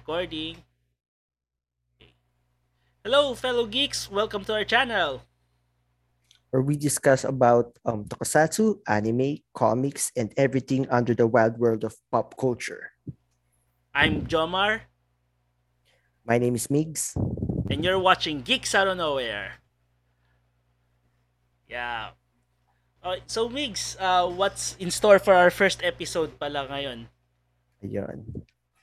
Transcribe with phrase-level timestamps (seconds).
[0.00, 0.64] Recording.
[2.00, 2.16] Okay.
[3.04, 4.08] Hello, fellow geeks.
[4.08, 5.20] Welcome to our channel.
[6.50, 11.94] where we discuss about um, tokusatsu, anime, comics, and everything under the wild world of
[12.10, 12.90] pop culture.
[13.94, 14.88] I'm Jomar,
[16.24, 17.12] My name is Migs.
[17.70, 19.60] and you're watching Geeks Out of Nowhere.
[21.68, 22.16] Yeah.
[23.04, 27.06] Uh, so, Migs, uh, what's in store for our first episode pala ngayon?
[27.84, 28.39] Ayun.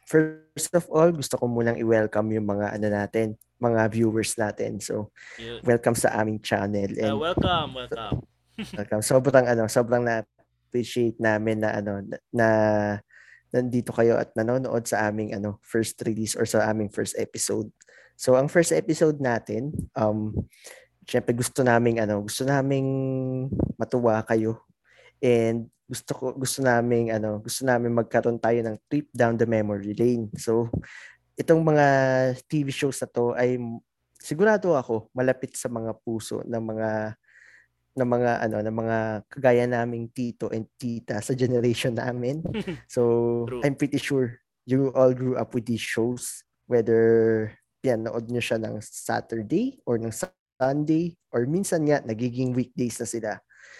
[0.08, 4.80] First of all, gusto ko munang i-welcome yung mga ano natin, mga viewers natin.
[4.80, 8.24] So, You, welcome sa aming channel uh, and welcome, welcome.
[8.80, 9.04] welcome.
[9.04, 10.24] Sobrang ano, sobrang na
[10.72, 12.48] appreciate namin na ano na, na
[13.52, 17.68] nandito kayo at nanonood sa aming ano first release or sa aming first episode.
[18.16, 20.32] So, ang first episode natin, um
[21.04, 22.88] syempre gusto naming ano, gusto naming
[23.76, 24.64] matuwa kayo.
[25.20, 29.96] And gusto ko gusto naming ano, gusto namin magkaroon tayo ng trip down the memory
[29.96, 30.28] lane.
[30.36, 30.68] So,
[31.40, 31.88] itong mga
[32.52, 33.56] TV shows na to ay
[34.20, 37.16] sigurado ako malapit sa mga puso ng mga
[37.98, 38.98] ng mga ano ng mga
[39.32, 42.44] kagaya naming tito and tita sa generation namin.
[42.92, 43.64] So, True.
[43.64, 48.84] I'm pretty sure you all grew up with these shows whether pinanood nyo siya ng
[48.84, 53.32] Saturday or ng Sunday or minsan nga nagiging weekdays na sila.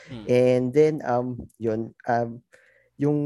[0.08, 0.26] Hmm.
[0.26, 1.28] And then um
[1.58, 2.40] yun um
[2.96, 3.20] yung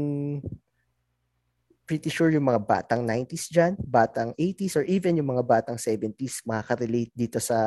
[1.82, 6.40] pretty sure yung mga batang 90s dyan, batang 80s or even yung mga batang 70s
[6.46, 7.58] makaka-relate dito sa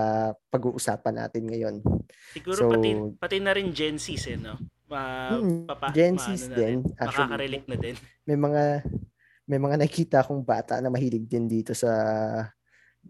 [0.49, 1.75] pag-uusapan natin ngayon.
[2.33, 4.57] Siguro So- pati, pati na rin Gen Zs, eh, no?
[4.87, 7.25] Ma, Hmm, papa, Gen ma- Zs ano na din, actually.
[7.27, 7.95] Makaka-relate na din.
[8.23, 8.63] May mga
[9.45, 11.91] may mga nakita akong bata na mahilig din dito sa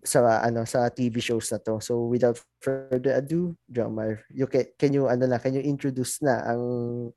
[0.04, 1.80] sa ano sa TV shows na to.
[1.80, 6.44] So without further ado, Jomar, you can, can you ano na, can you introduce na
[6.44, 6.64] ang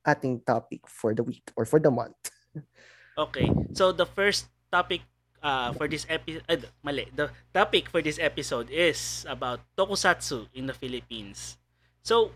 [0.07, 2.19] ating topic for the week or for the month?
[3.19, 3.51] Okay.
[3.75, 5.03] So the first topic
[5.43, 7.11] uh, for this episode, uh, mali.
[7.15, 11.59] The topic for this episode is about tokusatsu in the Philippines.
[12.03, 12.31] So,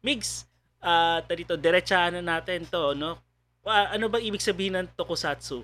[0.00, 0.46] Migs,
[0.80, 3.20] uh, dito, diretsahan na natin to, no?
[3.66, 5.60] Ah, ano ba ibig sabihin ng tokusatsu?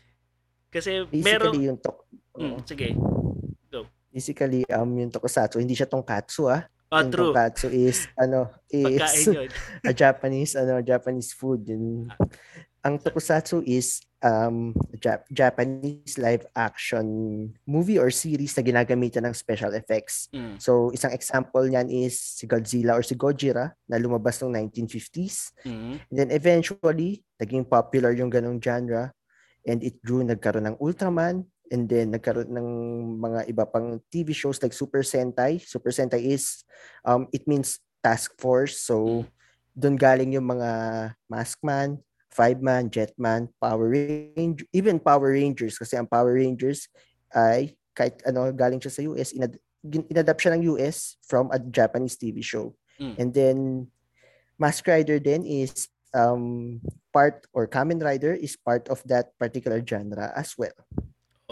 [0.74, 1.54] Kasi meron...
[1.54, 2.04] Basically yung tok
[2.36, 2.60] Oo.
[2.64, 2.96] sige.
[4.12, 6.68] Basically um yung tokusatsu, hindi siya tongkatsu ah.
[6.92, 7.32] Ah, yung true.
[7.32, 9.24] tonkatsu is ano is
[9.88, 12.12] a Japanese ano Japanese food yun.
[12.84, 17.06] Ang tokusatsu is um Jap- Japanese live action
[17.64, 20.28] movie or series na ginagamitan ng special effects.
[20.36, 20.60] Mm.
[20.60, 25.56] So isang example niyan is si Godzilla or si Gojira na lumabas noong 1950s.
[25.64, 25.94] Mm.
[26.04, 29.08] And then eventually naging popular yung ganong genre
[29.64, 32.68] and it grew nagkaroon ng Ultraman and then nagkaroon ng
[33.16, 35.56] mga iba pang TV shows like Super Sentai.
[35.58, 36.68] Super Sentai is
[37.02, 38.84] um it means task force.
[38.84, 39.24] So
[39.72, 40.70] doon galing yung mga
[41.32, 41.96] Maskman,
[42.28, 46.92] Five Man, Jetman, Power Ranger, even Power Rangers kasi ang Power Rangers
[47.32, 49.60] ay kahit ano galing siya sa US, inad-
[50.12, 52.76] inadapt siya ng US from a Japanese TV show.
[53.00, 53.14] Mm.
[53.16, 53.58] And then
[54.60, 56.78] Mask Rider din is um
[57.12, 60.76] part or Kamen Rider is part of that particular genre as well.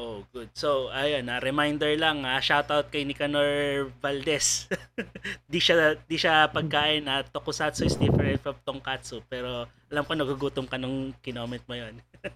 [0.00, 0.48] Oh, good.
[0.56, 4.64] So, ayun, na reminder lang, ah, shoutout kay Nicanor Valdez.
[5.52, 10.64] di siya di siya pagkain na tokusatsu is different from tonkatsu, pero alam ko nagugutom
[10.64, 12.00] ka nung kinoment mo 'yon.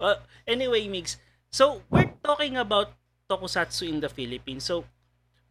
[0.00, 1.16] well, anyway, Migs.
[1.48, 2.92] So, we're talking about
[3.32, 4.68] tokusatsu in the Philippines.
[4.68, 4.84] So,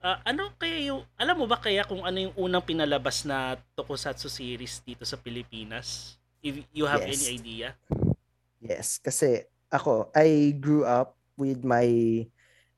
[0.06, 4.30] ah, ano kaya yung alam mo ba kaya kung ano yung unang pinalabas na tokusatsu
[4.30, 6.14] series dito sa Pilipinas?
[6.46, 7.26] If you have Yes.
[7.26, 7.68] any idea?
[8.62, 11.88] Yes, kasi ako, I grew up with my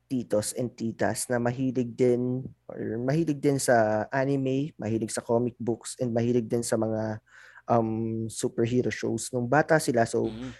[0.05, 5.95] titos and titas na mahilig din or mahilig din sa anime, mahilig sa comic books
[5.97, 7.17] and mahilig din sa mga
[7.65, 10.05] um superhero shows nung bata sila.
[10.05, 10.51] So Mm.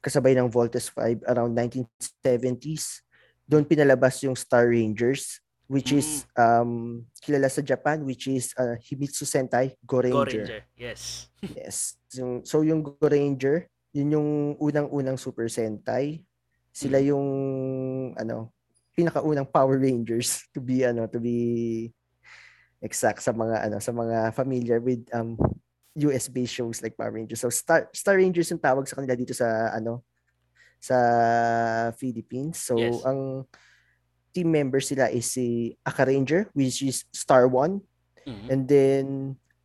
[0.00, 3.04] kasabay ng Voltes 5 around 1970s,
[3.44, 9.22] doon pinalabas yung Star Rangers which is um kilala sa Japan which is uh, Himitsu
[9.22, 10.46] Sentai Go Go Ranger.
[10.46, 10.62] Ranger.
[10.74, 11.28] Yes.
[11.58, 11.98] Yes.
[12.14, 16.22] Yung, so yung Go Ranger, yun yung unang-unang Super Sentai.
[16.70, 17.06] Sila Mm.
[17.10, 17.26] yung
[18.16, 18.54] ano,
[18.94, 21.90] pinakaunang Power Rangers to be ano, to be
[22.80, 25.36] exact sa mga ano, sa mga familiar with um
[25.98, 27.42] US based shows like Power Rangers.
[27.42, 30.06] So Star Star Rangers yung tawag sa kanila dito sa ano
[30.80, 30.96] sa
[31.98, 32.56] Philippines.
[32.62, 33.04] So Yes.
[33.04, 33.44] ang
[34.30, 37.82] team members sila is si Aka Ranger which is Star 1
[38.24, 38.46] Mhm.
[38.48, 39.04] and then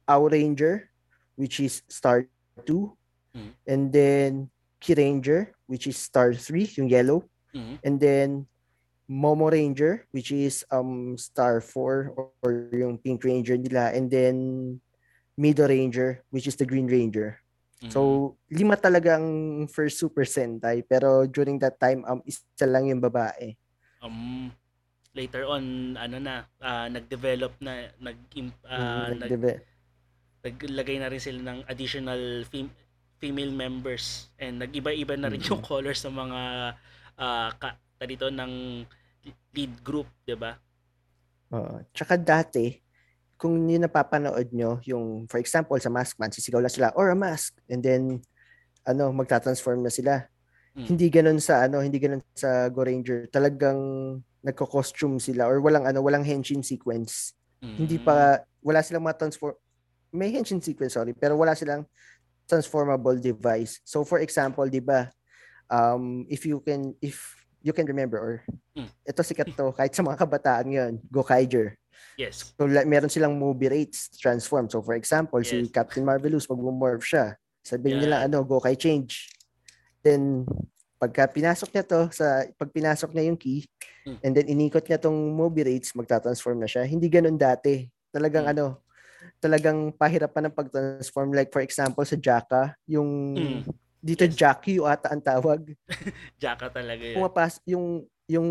[0.05, 0.89] Our Ranger,
[1.33, 2.29] which is Star
[2.65, 2.93] 2,
[3.33, 3.51] Mm.
[3.65, 4.31] and then
[4.79, 7.25] Ki Ranger, which is Star 3, yung yellow,
[7.55, 7.75] Mhm.
[7.81, 8.29] and then
[9.05, 14.35] Momo Ranger, which is um Star 4 or, or yung Pink Ranger nila, and then
[15.37, 17.37] Mido Ranger, which is the Green Ranger.
[17.83, 17.91] Mm.
[17.91, 19.25] So, lima talagang
[19.69, 20.81] first Super Sentai.
[20.81, 23.53] Pero during that time, um, isa lang yung babae.
[24.05, 24.53] um
[25.15, 28.17] later on ano na ah, nag-develop na nag
[28.69, 29.31] ah, Mm, nag
[30.45, 32.69] naglagay na rin sila ng additional fem-
[33.19, 36.41] female members and nag-iba-iba na rin yung colors ng mga
[37.15, 38.83] ah ka, dito ng
[39.55, 40.59] lead group, 'di ba?
[41.55, 41.81] Oo.
[41.95, 42.75] Tsaka dati,
[43.39, 47.55] kung yun napapanood nyo, yung, for example, sa Maskman, sisigaw lang sila, or a mask.
[47.67, 48.23] And then,
[48.87, 50.27] ano, magta-transform na sila.
[50.75, 50.85] Mm.
[50.87, 53.27] Hindi ganun sa, ano, hindi ganun sa Go Ranger.
[53.31, 53.79] Talagang
[54.43, 57.35] nagko-costume sila or walang, ano, walang henshin sequence.
[57.61, 58.05] Hindi Mm.
[58.07, 59.55] pa, wala silang mga transform,
[60.15, 61.83] may henshin sequence, sorry, pero wala silang
[62.45, 63.81] transformable device.
[63.83, 65.09] So, for example, di ba,
[65.69, 67.33] um, if you can, if
[67.65, 68.33] you can remember, or
[68.77, 68.89] Mm.
[69.07, 71.73] ito sikat to, kahit sa mga kabataan ngayon, Gokaiger.
[72.15, 72.53] Yes.
[72.55, 74.69] So, like, meron silang movie rates transform.
[74.69, 75.73] So, for example, si Yes.
[75.73, 78.27] Captain Marvelous, pag morph siya, sabihin nila, Yeah.
[78.29, 79.31] ano, Gokai change.
[80.05, 80.45] Then,
[81.01, 83.65] pagka pinasok niya to, sa, pag pinasok niya yung key,
[84.05, 84.19] Mm.
[84.21, 86.85] and then inikot niya tong movie rates, magta-transform na siya.
[86.85, 87.89] Hindi ganun dati.
[88.13, 88.51] Talagang Mm.
[88.53, 88.84] ano,
[89.39, 91.33] talagang pahirapan ng pag-transform.
[91.33, 93.59] Like, for example, sa Jaka, yung, Mm.
[93.99, 94.37] dito Yes.
[94.37, 95.73] Jackie ata ang tawag.
[96.43, 97.17] Jaka talaga 'yun.
[97.17, 98.49] Pumapas, yung, yung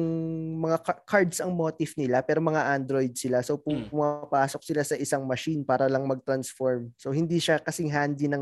[0.63, 3.91] mga cards ang motif nila pero mga android sila so pu- Mm.
[3.91, 8.39] pumapasok sila sa isang machine para lang mag-transform so hindi siya kasing handy ng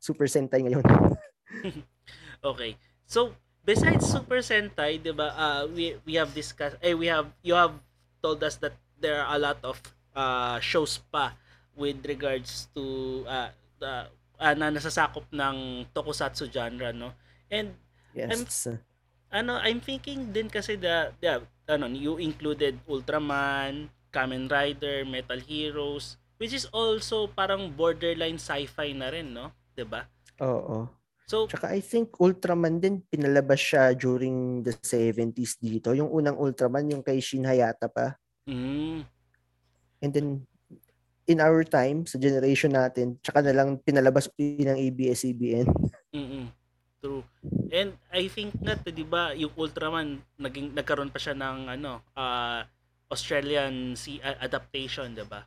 [0.00, 0.80] Super Sentai ngayon
[2.40, 2.80] Okay.
[3.04, 3.36] So,
[3.68, 5.28] besides Super Sentai, 'di ba?
[5.36, 7.76] Uh, we we have discussed eh we have you have
[8.24, 9.76] told us that there are a lot of
[10.14, 11.34] uh, shows pa
[11.74, 12.84] with regards to
[13.26, 14.10] uh, the
[14.40, 17.14] uh, na nasasakop ng tokusatsu genre, no?
[17.50, 17.74] And
[18.14, 18.68] yes
[19.30, 26.18] ano, I'm thinking din kasi the, the ano, you included Ultraman, Kamen Rider, Metal Heroes,
[26.42, 29.54] which is also parang borderline sci-fi na rin, no?
[29.74, 30.04] 'Di ba?
[30.42, 30.90] oo
[31.30, 36.90] So, tsaka I think Ultraman din pinalabas siya during the 70s dito yung unang Ultraman
[36.90, 38.18] yung kay Shin Hayata pa
[38.50, 39.06] mm,
[40.00, 40.44] and then
[41.28, 45.68] in our time sa generation natin tsaka na lang pinalabas ng ABS-CBN
[46.10, 46.60] mm
[47.00, 47.24] True.
[47.72, 52.68] And I think nga, 'di ba, yung Ultraman naging nagkaroon pa siya ng ano, ah
[53.08, 55.40] Australian si adaptation, 'di ba?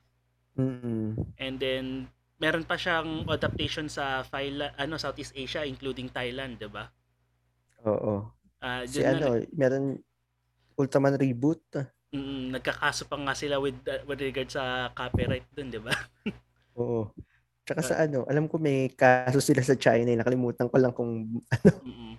[0.58, 2.10] mm And then
[2.42, 6.90] meron pa siyang adaptation sa Thailand, ano, Southeast Asia including Thailand, 'di ba?
[7.86, 8.34] oo
[8.64, 10.00] Ah, si na ano meron
[10.74, 11.62] Ultraman reboot
[12.14, 15.90] Mm, nagkakaso pa nga sila with uh, with regard sa copyright dun, 'di ba?
[16.78, 17.10] Oo.
[17.66, 17.88] Tsaka Ah.
[17.90, 21.42] sa ano, alam ko may kaso sila sa China, eh, nakalimutan ko lang kung
[21.84, 22.16] Mm.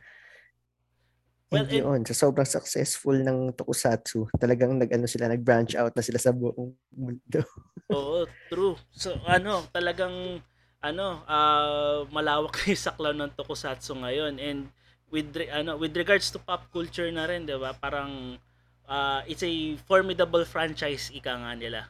[1.52, 6.18] Well, and yun, sa sobrang successful ng Tokusatsu, talagang nag-ano sila, nag-branch out na sila
[6.18, 7.40] sa buong mundo.
[7.94, 8.74] Oo, true.
[8.90, 10.40] So ano, talagang
[10.82, 14.60] ano, ah malawak yung saklaw ng tokusatsu ngayon and
[15.12, 17.76] with ano, with regards to pop culture na rin, 'di ba?
[17.78, 18.40] Parang
[18.88, 21.80] ah, it's a formidable franchise ika nga nila.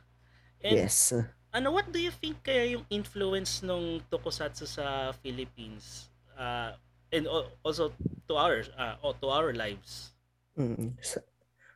[0.65, 1.13] And yes.
[1.53, 6.11] ano, what do you think kaya yung influence ng tokusatsu sa Philippines?
[6.35, 6.75] Ah,
[7.15, 7.95] and al- also
[8.27, 8.65] to our
[9.05, 10.15] oh, to our lives.
[10.59, 10.99] Mm.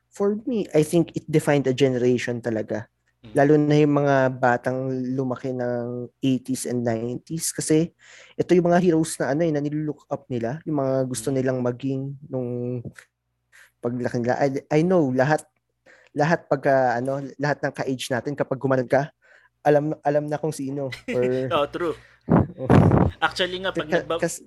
[0.09, 2.91] For me, I think it defined a generation talaga.
[3.23, 3.33] Mm.
[3.35, 7.91] Lalo na yung mga batang lumaki ng 80s and 90s kasi
[8.39, 11.35] ito yung mga heroes na ano eh, na nilook up nila, yung mga gusto Mm.
[11.39, 12.83] nilang maging nung
[13.79, 14.37] paglaki nila.
[14.39, 15.43] I, I know lahat
[16.17, 19.11] lahat pagka ano, lahat ng ka-age natin kapag gumanon ka,
[19.63, 21.23] alam alam na kung sino or
[21.57, 21.95] Oh, true.
[23.25, 24.45] Actually nga pag nagba- kas-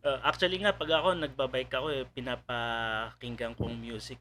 [0.00, 4.16] Uh, actually nga pag ako nagbabike ako eh, pinapakinggan kong music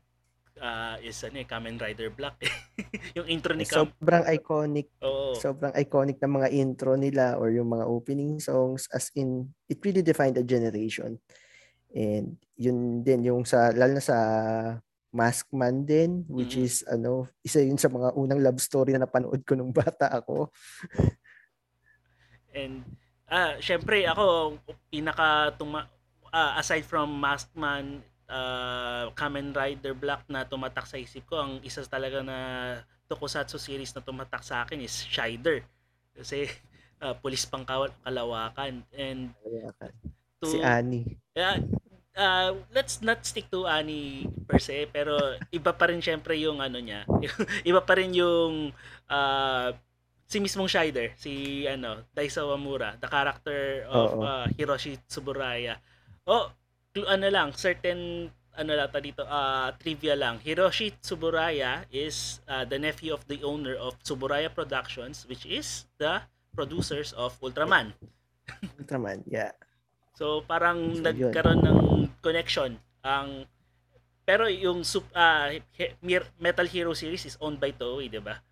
[0.59, 2.35] ah, is ano eh, Kamen Rider Black.
[3.15, 3.87] yung intro ni Kam.
[3.87, 5.39] sobrang iconic Oo.
[5.39, 10.03] sobrang iconic ng mga intro nila or yung mga opening songs as in it really
[10.03, 11.15] defined a generation
[11.91, 14.17] and yun din yung sa lalo na sa
[15.09, 16.65] Maskman din which Mhm.
[16.69, 20.53] is ano isa yun sa mga unang love story na napanood ko nung bata ako
[22.53, 22.81] And
[23.29, 24.57] ah, syempre ako
[24.89, 25.85] pinaka tuma
[26.33, 31.81] ah, aside from Maskman, uh, Kamen Rider Black na tumatak sa isip ko, ang isa
[31.85, 32.37] talaga na
[33.09, 35.65] tokusatsu series na tumatak sa akin is Shider.
[36.17, 36.45] Kasi
[37.01, 39.33] ah, pulis pang kalawakan and
[40.39, 41.63] to si Annie Yeah,
[42.19, 45.15] uh, let's not stick to Annie per se, pero
[45.55, 47.07] iba pa rin syempre yung ano niya.
[47.69, 48.75] iba pa rin yung
[49.07, 49.67] uh,
[50.27, 54.21] si mismong Shider, si ano, Daisawa Mura, the character of Oo.
[54.21, 55.79] uh, Hiroshi Tsuburaya.
[56.27, 56.51] Oh,
[57.07, 58.29] ano lang, certain
[58.59, 60.43] ano lang ta dito, uh, trivia lang.
[60.43, 66.19] Hiroshi Tsuburaya is uh, the nephew of the owner of Tsuburaya Productions, which is the
[66.51, 67.95] producers of Ultraman.
[68.77, 69.55] Ultraman, yeah.
[70.19, 71.31] So parang So, yun.
[71.31, 71.79] nagkaroon ng
[72.19, 72.75] connection
[73.07, 73.47] ang
[74.27, 75.07] pero yung sup,
[76.03, 78.43] Mir- Metal Hero series is owned by Toei, 'di ba?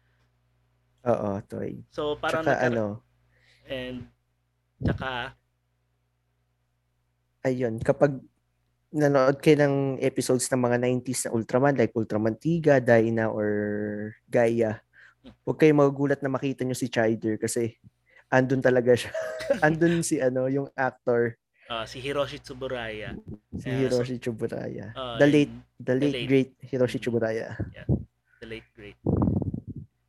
[1.06, 1.84] Oo, Toy.
[1.92, 2.88] So parang Tsaka nagkaroon ano,
[3.68, 3.98] and
[4.80, 5.36] tsaka
[7.44, 8.16] ayun, kapag
[8.92, 13.48] nanood kayo ng episodes ng mga 90s na Ultraman, like Ultraman Tiga, Dyna, or
[14.32, 14.80] Gaia,
[15.44, 17.76] huwag kayo magugulat na makita nyo si Chider kasi
[18.32, 19.12] andun talaga siya.
[19.68, 21.36] andun si ano, yung actor,
[21.70, 23.16] ah, si Hiroshi Tsuburaya.
[23.60, 24.92] si Yeah, so- Hiroshi Tsuburaya.
[24.96, 26.28] ah, the late, the late, late.
[26.28, 27.56] great Hiroshi Tsuburaya.
[28.40, 28.96] the late great.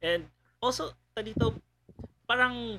[0.03, 0.29] And
[0.62, 1.59] also dito
[2.29, 2.79] parang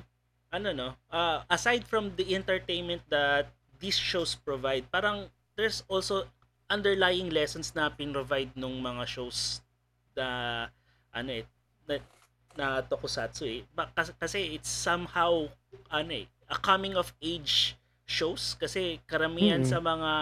[0.50, 6.24] ano no, uh, aside from the entertainment that these shows provide, parang there's also
[6.70, 9.60] underlying lessons na provide nung mga shows
[10.16, 10.66] na
[11.10, 11.44] ano eh
[11.86, 11.98] na,
[12.56, 13.60] na tokusatsu eh.
[13.94, 15.50] Kasi, kasi it's somehow
[15.90, 17.74] ano eh, a coming of age
[18.10, 19.70] shows kasi karamihan Mm-mm.
[19.70, 20.12] sa mga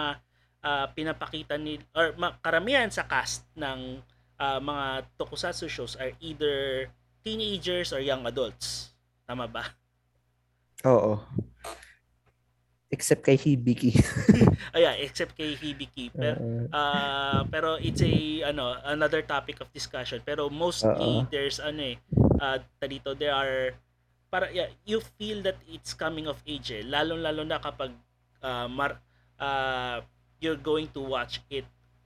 [0.61, 3.97] ah, pinapakita ni or ma- karamihan sa cast ng
[4.37, 6.87] ah, mga tokusatsu shows are either
[7.25, 8.93] teenagers or young adults.
[9.25, 9.73] Tama ba?
[10.85, 11.17] Oo.
[12.89, 13.93] Except kay Hibiki.
[14.69, 16.13] Oh yeah, except kay Hibiki.
[16.13, 16.69] Pero, Oo.
[16.69, 18.13] ah, pero it's a
[18.53, 20.21] ano another topic of discussion.
[20.21, 21.25] Pero mostly Oo.
[21.33, 21.97] there's ano eh
[22.37, 23.73] uh, dito there are
[24.29, 26.85] para yeah, you feel that it's coming of age eh.
[26.85, 27.91] Lalo-lalo na kapag
[28.45, 29.01] ah, mar,
[29.41, 30.05] ah,
[30.39, 31.65] you're going to watch it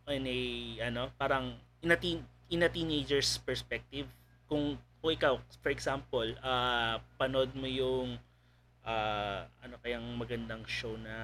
[0.09, 0.39] in a
[0.83, 2.19] ano parang in a teen,
[2.51, 4.07] in a teenager's perspective
[4.51, 8.19] kung kung ikaw for example ah panood mo yung
[8.83, 11.15] ah, ano kayang magandang show na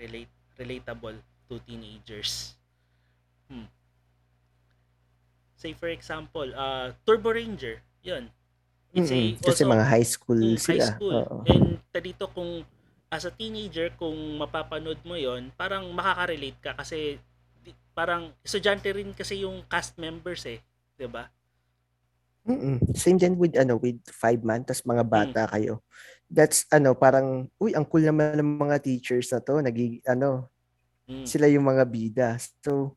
[0.00, 1.14] relate relatable
[1.46, 2.56] to teenagers
[3.46, 3.68] hmm.
[5.54, 8.32] say for example uh, Turbo Ranger yun
[8.96, 9.28] it's a Mm-mm.
[9.38, 10.72] Kasi also- mga high school Mm, sila.
[10.74, 11.14] high school.
[11.14, 11.36] Oo.
[11.44, 12.64] And dito kung
[13.06, 17.20] as a teenager kung mapapanood mo 'yon, parang makaka-relate ka kasi
[17.60, 20.58] di- parang estudyante rin kasi yung cast members eh,
[20.94, 21.28] 'di ba?
[22.42, 22.78] Mm-mm.
[22.94, 25.10] Same din with ano with five man tas mga Mm.
[25.10, 25.82] bata kayo.
[26.26, 30.46] That's ano parang uy ang cool naman ng mga teachers na to nagig ano
[31.06, 31.26] Mm.
[31.26, 32.28] sila yung mga bida.
[32.62, 32.94] So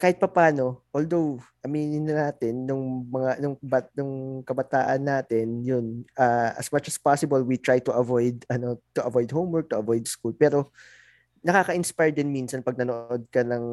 [0.00, 6.56] kahit papano, although aminin na natin nung mga nung bat nung kabataan natin, yun ah,
[6.56, 10.32] as much as possible we try to avoid ano to avoid homework, to avoid school.
[10.32, 10.72] Pero
[11.44, 13.64] nakaka-inspire din minsan pag nanood ka ng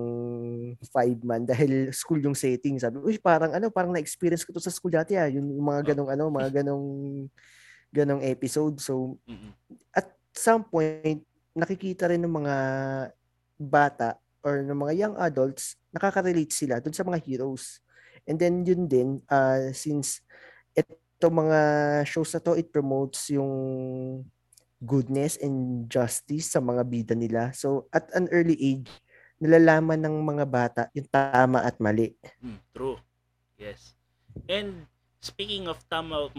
[0.92, 2.76] five man dahil school yung setting.
[2.80, 5.32] Sabi, uy, parang ano, parang na-experience ko to sa school dati ah.
[5.32, 6.88] Yung mga ganong ano, mga ganong
[7.92, 8.80] ganong episode.
[8.84, 9.16] So,
[9.96, 11.24] at some point,
[11.56, 12.56] nakikita rin ng mga
[13.60, 17.84] bata or ng mga young adults, nakaka-relate sila dun sa mga heroes.
[18.24, 20.24] And then yun din, uh, since
[20.72, 21.60] ito mga
[22.08, 23.52] shows na to, it promotes yung
[24.80, 27.52] goodness and justice sa mga bida nila.
[27.52, 28.88] So at an early age,
[29.38, 32.14] nalalaman ng mga bata yung tama at mali.
[32.42, 32.98] Mm, true.
[33.58, 33.98] Yes.
[34.48, 34.86] And
[35.22, 36.30] speaking of tama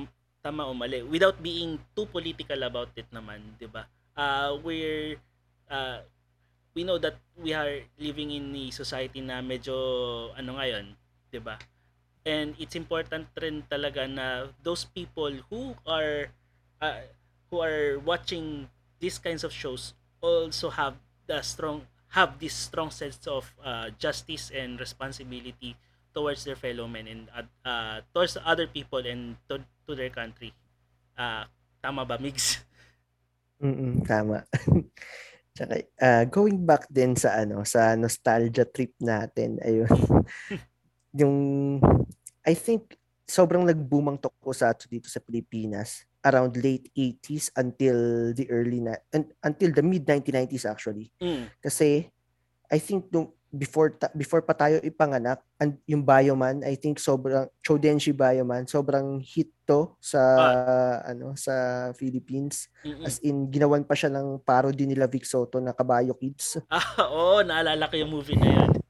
[0.43, 3.91] tama o mali, without being too political about it naman, 'di ba?
[4.15, 5.19] Uh, we're
[5.71, 6.03] uh,
[6.75, 9.75] we know that we are living in a society na medyo
[10.37, 10.95] ano ngayon,
[11.31, 11.57] 'di ba?
[12.29, 16.29] And it's important rin talaga na those people who are
[16.83, 17.09] uh,
[17.49, 18.69] who are watching
[19.01, 20.99] these kinds of shows also have
[21.31, 25.77] the strong have this strong sense of uh, justice and responsibility
[26.15, 27.23] towards their fellow men and
[27.65, 30.53] uh, towards other people and to, to their country.
[31.17, 31.45] Uh,
[31.83, 32.65] tama ba, Migs?
[33.63, 34.47] Mm, tama.
[35.59, 39.91] Tsaka, ah, going back din sa ano, sa nostalgia trip natin, ayun.
[41.19, 41.37] yung
[42.47, 42.95] I think
[43.27, 49.35] sobrang nagboom ang tokusatsu dito sa Pilipinas around late 80s until the early na un-
[49.43, 51.11] until the mid 1990s actually.
[51.19, 51.51] Mm.
[51.59, 52.07] Kasi
[52.71, 57.49] I think nung before ta- before pa tayo ipanganak, and yung Bioman, I think sobrang
[57.65, 60.21] Chodenshi Bioman, sobrang hit to sa
[61.05, 62.69] ano sa Philippines.
[62.85, 63.09] Mm-mm.
[63.09, 66.61] As in ginawan pa siya ng parody nila Vic Soto na Kabayo Kids.
[66.69, 68.71] Ah, oo, naalala ko yung movie na yun.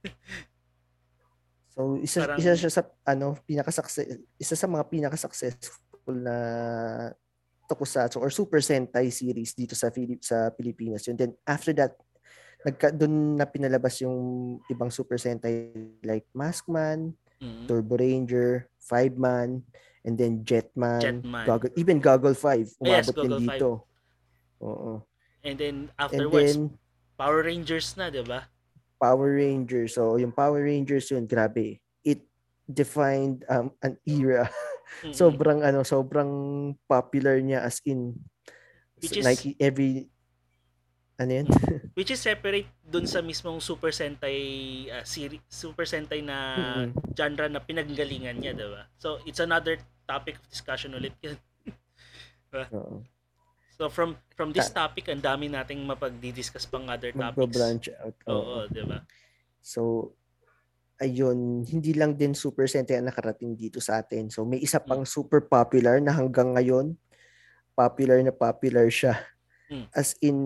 [1.79, 3.71] So isa Parang- isa siya sa ano pinaka
[4.35, 6.35] isa sa mga pinaka successful na
[7.71, 11.15] tokusatsu or Super Sentai series dito sa Philip sa Pilipinas yun.
[11.15, 11.95] Then after that
[12.63, 14.19] nagka doon na pinalabas yung
[14.67, 15.71] ibang Super Sentai
[16.03, 17.71] like Maskman, Mm.
[17.71, 19.63] Turbo Ranger, Five Man,
[20.03, 21.47] and then Jetman, Jetman.
[21.47, 23.71] Goggle, even Goggle 5 yes, umabot din Goggle dito.
[24.59, 24.93] Oo.
[25.47, 26.75] And then And afterwards, then
[27.15, 28.51] Power Rangers na, 'di ba?
[28.99, 29.95] Power Rangers.
[29.95, 31.79] So, yung Power Rangers yun, grabe.
[32.03, 32.27] It
[32.67, 34.51] defined um, an era.
[35.07, 35.15] Mm-mm.
[35.23, 36.31] sobrang ano, sobrang
[36.91, 38.19] popular niya as in
[38.99, 40.11] Which is- like every
[41.19, 41.47] Ano yun?
[41.99, 44.39] Which is separate dun sa mismong Super Sentai
[44.87, 46.39] uh, series, Super Sentai na
[46.87, 46.95] Mm-mm.
[47.19, 48.87] genre na pinanggalingan niya, 'di ba?
[49.03, 51.35] So it's another topic of discussion ulit yun.
[52.79, 53.03] Oo.
[53.75, 57.35] So from from this topic, ang dami nating mapagdi-discuss pang other topics.
[57.35, 58.17] Magbo-branch out.
[58.31, 58.61] Oo, Oo.
[58.71, 59.03] 'di ba?
[59.59, 60.15] So,
[61.03, 64.31] ayun, hindi lang din Super Sentai ang nakarating dito sa atin.
[64.31, 66.95] So, may isa pang super popular na hanggang ngayon,
[67.75, 69.19] popular na popular siya.
[69.69, 69.87] Mm.
[69.93, 70.39] As in,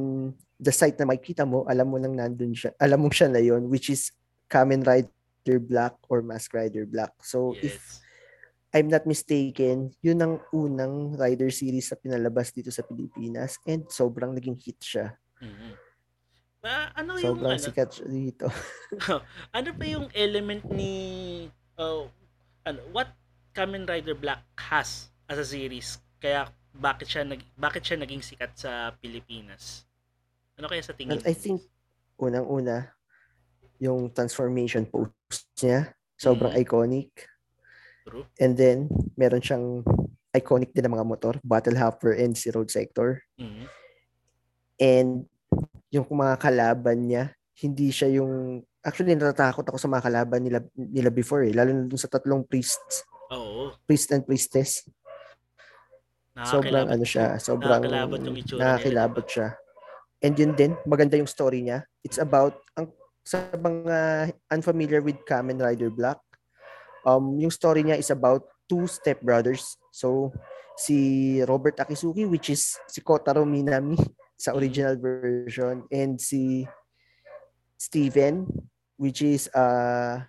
[0.62, 3.66] the site na makikita mo, alam mo nang nandun siya, alam mo siya na yon
[3.66, 4.14] which is
[4.46, 7.10] Kamen Rider Black or Mask Rider Black.
[7.26, 7.98] So, if Yes.
[8.72, 14.32] I'm not mistaken, yun ang unang rider series na pinalabas dito sa Pilipinas and sobrang
[14.32, 15.12] naging hit siya.
[15.44, 15.72] Mhm.
[16.62, 18.46] Ah, ano yung Sobrang ano, sikat siya dito.
[19.58, 20.94] ano pa yung element ni
[21.76, 22.06] oh,
[22.62, 23.10] ano what
[23.52, 28.54] Kamen Rider Black has as a series kaya bakit siya nag bakit siya naging sikat
[28.56, 29.84] sa Pilipinas
[30.58, 31.60] ano kaya sa tingin Well, I think
[32.20, 32.92] unang-una
[33.82, 35.14] yung transformation pose
[35.58, 36.62] niya sobrang Mhm.
[36.62, 37.10] iconic.
[38.06, 38.26] True.
[38.38, 38.86] And then
[39.18, 39.82] meron siyang
[40.30, 43.20] iconic din na mga motor, Battle Hopper and si Road Sector.
[43.36, 43.64] Mhm.
[44.78, 45.10] And
[45.90, 51.10] yung mga kalaban niya, hindi siya yung actually natatakot ako sa mga kalaban nila nila
[51.12, 53.76] before eh, lalo na dun sa tatlong priests, Oo.
[53.86, 54.82] priest and priestess.
[56.42, 59.48] Sobrang ano siya, sobrang nakakilabot yung itsura nakakilabot siya.
[60.22, 61.82] And yun din, maganda yung story niya.
[62.06, 66.18] It's about ang sa mga unfamiliar with Kamen Rider Black,
[67.02, 69.78] um yung story niya is about two stepbrothers.
[69.90, 70.30] So
[70.78, 73.98] si Robert Akisuki which is si Kotaro Minami
[74.42, 76.66] sa original version and si
[77.78, 78.46] Steven
[78.98, 80.22] which is uh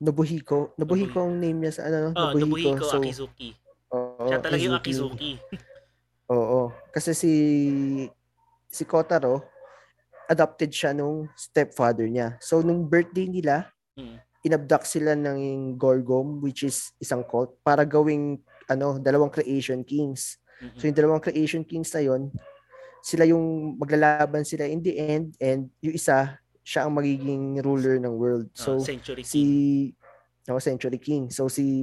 [0.00, 0.72] Nobuhiko.
[0.80, 3.52] Nobuhiko ang name niya sa ano, Oh, Nobuhiko Akizuki.
[3.92, 5.36] oo, Siya talaga yung Akizuki.
[5.36, 6.30] Akizuki.
[6.30, 6.72] Oo.
[6.88, 7.32] Kasi si
[8.70, 9.42] si Kotaro
[10.26, 12.38] adopted siya nung stepfather niya.
[12.38, 13.66] So nung birthday nila,
[13.98, 14.16] Mm.
[14.40, 18.38] inabduct sila ng Gorgom which is isang cult para gawing
[18.70, 20.38] ano, dalawang creation kings.
[20.62, 20.78] Mhm.
[20.78, 22.30] So yung dalawang creation kings na yon,
[23.02, 28.14] sila yung maglalaban sila in the end and yung isa siya ang magiging ruler ng
[28.14, 28.46] world.
[28.54, 30.46] Oh, So Century si King.
[30.46, 31.28] no, Century King.
[31.28, 31.82] So si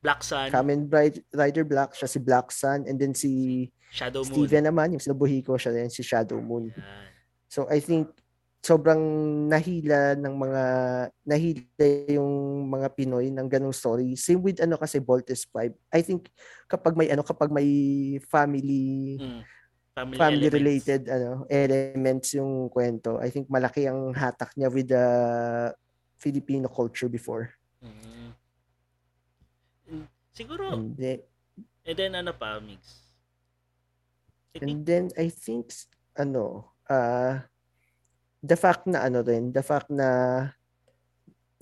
[0.00, 0.88] Black Sun, Kamen
[1.30, 4.32] Rider Black, siya si Black Sun and then si Shadow Moon.
[4.32, 6.72] Steven naman, yung sinabuhi ko siya din si Shadow Moon.
[6.72, 7.06] Yan.
[7.44, 8.08] So I think
[8.64, 9.02] sobrang
[9.52, 10.62] nahila ng mga
[11.28, 12.32] nahila yung
[12.72, 14.16] mga Pinoy ng ganung story.
[14.16, 15.76] Same with ano kasi Voltes 5.
[15.92, 16.32] I think
[16.64, 17.68] kapag may ano kapag may
[18.32, 19.42] family Mm.
[19.92, 20.56] Family, family elements.
[20.56, 25.04] related ano elements yung kwento, I think malaki ang hatak niya with the
[26.16, 27.52] Filipino culture before.
[27.84, 28.32] Mm.
[29.92, 31.20] Mm, Siguro, And then,
[31.84, 33.11] and then ano pa, Mix?
[34.54, 35.72] I and then I think
[36.16, 37.40] ano uh
[38.42, 40.08] the fact na ano rin, the fact na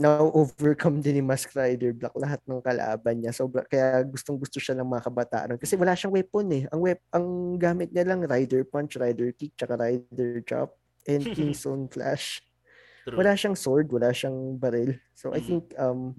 [0.00, 3.36] na-overcome din ni Mask Rider Black lahat ng kalaban niya.
[3.36, 5.48] Sobra, kaya gustong-gusto siya ng mga kabataan.
[5.60, 6.64] Kasi wala siyang weapon eh.
[6.72, 7.26] Ang, wep, ang
[7.60, 12.40] gamit niya lang Rider Punch, Rider Kick, tsaka Rider Chop, and Kingston Flash.
[13.06, 13.20] true.
[13.20, 14.96] Wala siyang sword, wala siyang baril.
[15.12, 15.44] So I Mhm.
[15.44, 16.16] think um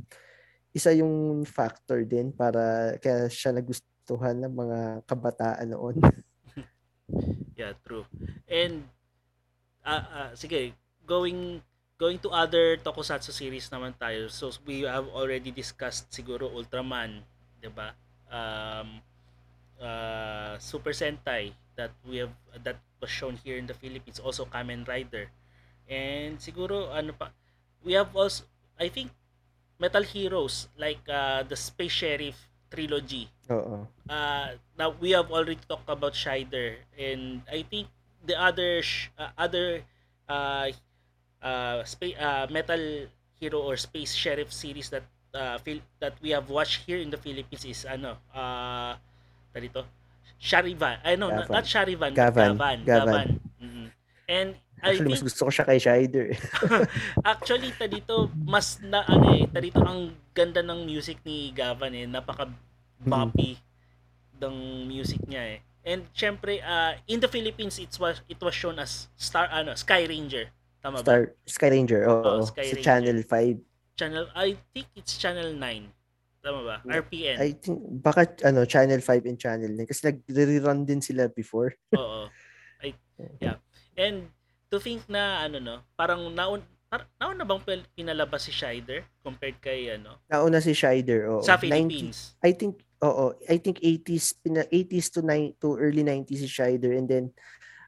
[0.76, 4.80] isa yung factor din para kaya siya nagustuhan ng mga
[5.10, 5.98] kabataan noon.
[7.56, 8.06] Yeah, true.
[8.50, 8.90] And,
[9.86, 10.74] ah ah, sige,
[11.06, 11.62] going
[12.02, 14.26] going to other tokusatsu series naman tayo.
[14.34, 17.22] So, we have already discussed siguro Ultraman,
[17.62, 17.94] 'di ba?
[18.32, 19.02] Um,
[19.78, 22.34] uh, Super Sentai that we have
[22.66, 25.30] that was shown here in the Philippines, also Kamen Rider.
[25.90, 27.30] And siguro ano pa,
[27.86, 28.46] we have also
[28.82, 29.14] I think
[29.78, 32.38] Metal Heroes like uh, the Space Sheriff
[32.72, 33.84] trilogy Oo.
[34.08, 34.48] uh,
[34.80, 37.92] now we have already talked about Shider and I think
[38.24, 38.80] the other
[39.20, 39.84] uh, other
[40.32, 40.72] uh,
[41.44, 45.04] uh, spa- uh, metal hero or space sheriff series that
[45.36, 48.96] uh, fil- that we have watched here in the Philippines is ano uh,
[49.54, 49.84] dito
[50.42, 52.58] Sharivan I know not, Sharivan Gavan.
[52.58, 53.06] Gavan Gavan.
[53.06, 53.28] Gavan
[53.62, 53.86] Mhm.
[54.32, 54.50] and
[54.82, 56.26] I Actually, think mas gusto ko siya kay Shider.
[56.34, 56.40] eh.
[57.32, 61.94] Actually, ta dito mas na ano eh, ta dito ang ganda ng music ni Gavan
[61.94, 62.50] eh, napaka
[62.98, 63.62] boppy
[64.42, 64.56] ng
[64.90, 65.60] music niya eh.
[65.82, 70.10] And syempre uh, in the Philippines it was it was shown as Star ano, Sky
[70.10, 70.50] Ranger.
[70.82, 71.06] Tama ba?
[71.06, 72.42] Star, Sky Ranger, oo.
[72.42, 72.86] Oo, Sky sa Ranger.
[72.86, 73.98] Channel 5.
[74.02, 75.62] Channel I think it's Channel 9.
[76.42, 76.76] Tama ba?
[76.90, 77.38] RPN.
[77.38, 79.86] I think, baka ano, Channel 5 and Channel 9.
[79.86, 81.78] Kasi nag-rerun din sila before.
[81.94, 82.34] Oo.
[82.82, 82.98] I,
[83.38, 83.62] yeah.
[83.94, 84.34] And
[84.72, 87.60] to think na ano no, parang naun par, naun na bang
[87.92, 91.44] pinalabas si Shider compared kay ano Nauna si Shider, oo.
[91.44, 92.40] sa 90 Philippines.
[92.40, 93.36] I think, oo.
[93.46, 96.96] I think 80s, pina, 80s to, ni- to early 90s si Shider.
[96.96, 97.26] And then,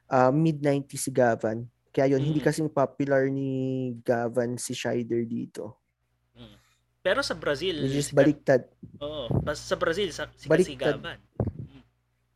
[0.06, 1.64] uh, mid-90s si Gavan.
[1.88, 2.26] Kaya yun, Mm.
[2.26, 3.52] hindi kasing popular ni
[4.00, 5.78] Gavan si Scheider dito.
[6.34, 6.56] Mm.
[7.00, 8.66] Pero sa Brazil, Which is baliktad.
[8.98, 10.98] Oo, pas sa Brazil sa si Baliktad.
[10.98, 11.20] Gavan.
[11.38, 11.82] Mm.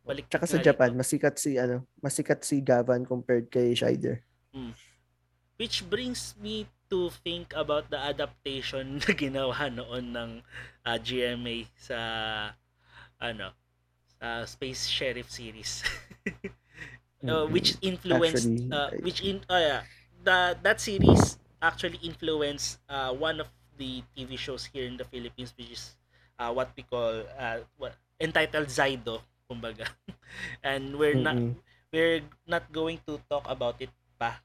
[0.05, 1.01] Baliktad Tsaka sa Japan, dito.
[1.01, 4.23] masikat si ano, masikat si Gavan compared kay Scheider.
[5.59, 10.31] Which brings me to think about the adaptation na ginawa noon ng
[10.87, 11.99] ah, GMA sa
[13.19, 13.53] ano
[14.19, 15.83] sa Space Sheriff series.
[17.27, 19.83] Uh, which influenced Actually, uh, which in uh, yeah,
[20.23, 25.51] the that series actually influenced uh, one of the TV shows here in the Philippines
[25.59, 25.99] which is
[26.39, 29.19] uh, what we call uh, what entitled Zaido
[29.51, 29.91] kumbaga
[30.63, 31.59] and we're not Mm-mm.
[31.91, 34.39] we're not going to talk about it pa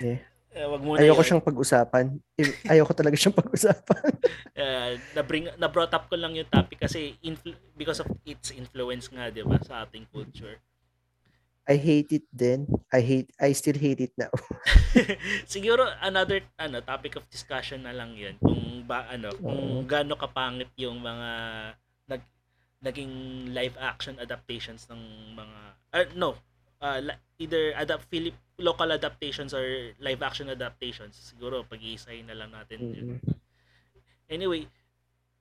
[0.00, 0.20] Yeah.
[0.52, 1.28] Eh, wag muna Ayoko yun.
[1.32, 2.04] siyang pag-usapan.
[2.36, 4.12] Eh, Ayoko talaga siyang pag-usapan.
[4.62, 8.52] uh, na bring na brought up ko lang yung topic kasi influ- because of its
[8.52, 10.60] influence nga 'di ba sa ating culture
[11.62, 12.66] I hate it then.
[12.90, 14.34] I hate I still hate it now.
[15.52, 20.74] Siguro another ano topic of discussion na lang 'yun kung ba ano kung gaano kapangit
[20.74, 21.30] yung mga
[22.10, 22.22] nag
[22.82, 23.14] naging
[23.54, 25.00] live action adaptations ng
[25.38, 25.58] mga
[25.94, 26.34] uh, no
[26.82, 26.98] uh,
[27.38, 29.62] either adapt Philip local adaptations or
[29.98, 33.06] live action adaptations siguro pag-iisahin na lang natin yun.
[33.16, 33.38] Mm-mm.
[34.28, 34.66] Anyway,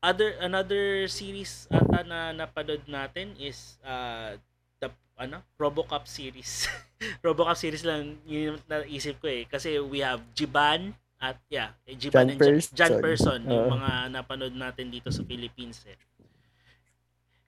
[0.02, 4.38] other another series ata na napanood natin is uh,
[4.80, 6.66] the ano, RoboCop series.
[7.26, 11.94] RoboCop series lang yun yung naisip ko eh kasi we have Jiban at yeah, eh,
[11.94, 13.02] Jiban John and Jan- Jan Person.
[13.06, 13.76] Person yung Oo.
[13.78, 15.98] mga napanood natin dito sa Philippines eh.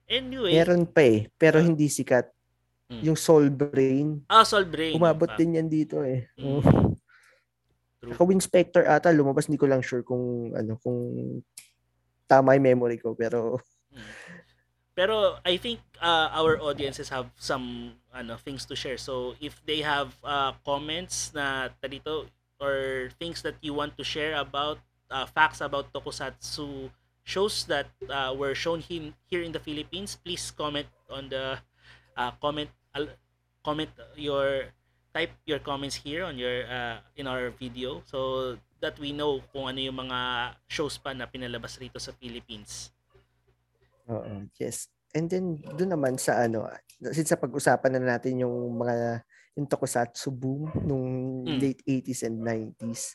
[0.06, 1.64] Anyway, Meron pa eh, pero Ah.
[1.64, 2.28] hindi sikat.
[2.90, 3.02] Mm.
[3.12, 4.92] Yung Soul Brain, ah, Soul Brain.
[4.94, 5.40] umabot fact.
[5.40, 6.28] din yan dito eh.
[6.36, 6.60] Mm.
[6.60, 6.62] Oh.
[8.04, 8.12] True.
[8.12, 11.40] Ako Wing Spectre ata lumabas, hindi ko lang sure kung ano, kung
[12.28, 13.60] tama yung memory ko pero
[13.94, 14.10] Mm.
[14.94, 18.98] Pero I think uh, our audiences have some ano things to share.
[18.98, 22.30] So if they have uh, comments na dito
[22.62, 24.78] or things that you want to share about
[25.10, 26.90] uh, facts about tokusatsu
[27.26, 31.58] shows that uh, were shown him here in the Philippines, please comment on the
[32.16, 33.16] uh, comment al-
[33.60, 34.70] comment your
[35.10, 39.70] type your comments here on your uh, in our video so that we know kung
[39.70, 40.18] ano yung mga
[40.66, 42.90] shows pa na pinalabas rito sa Philippines.
[44.10, 44.90] Oo, yes.
[45.14, 46.66] And then doon naman sa ano,
[47.14, 49.22] since sa pag-usapan na natin yung mga
[49.54, 51.06] yung tokusatsu boom nung
[51.46, 51.58] Mm.
[51.62, 53.14] late 80s and 90s.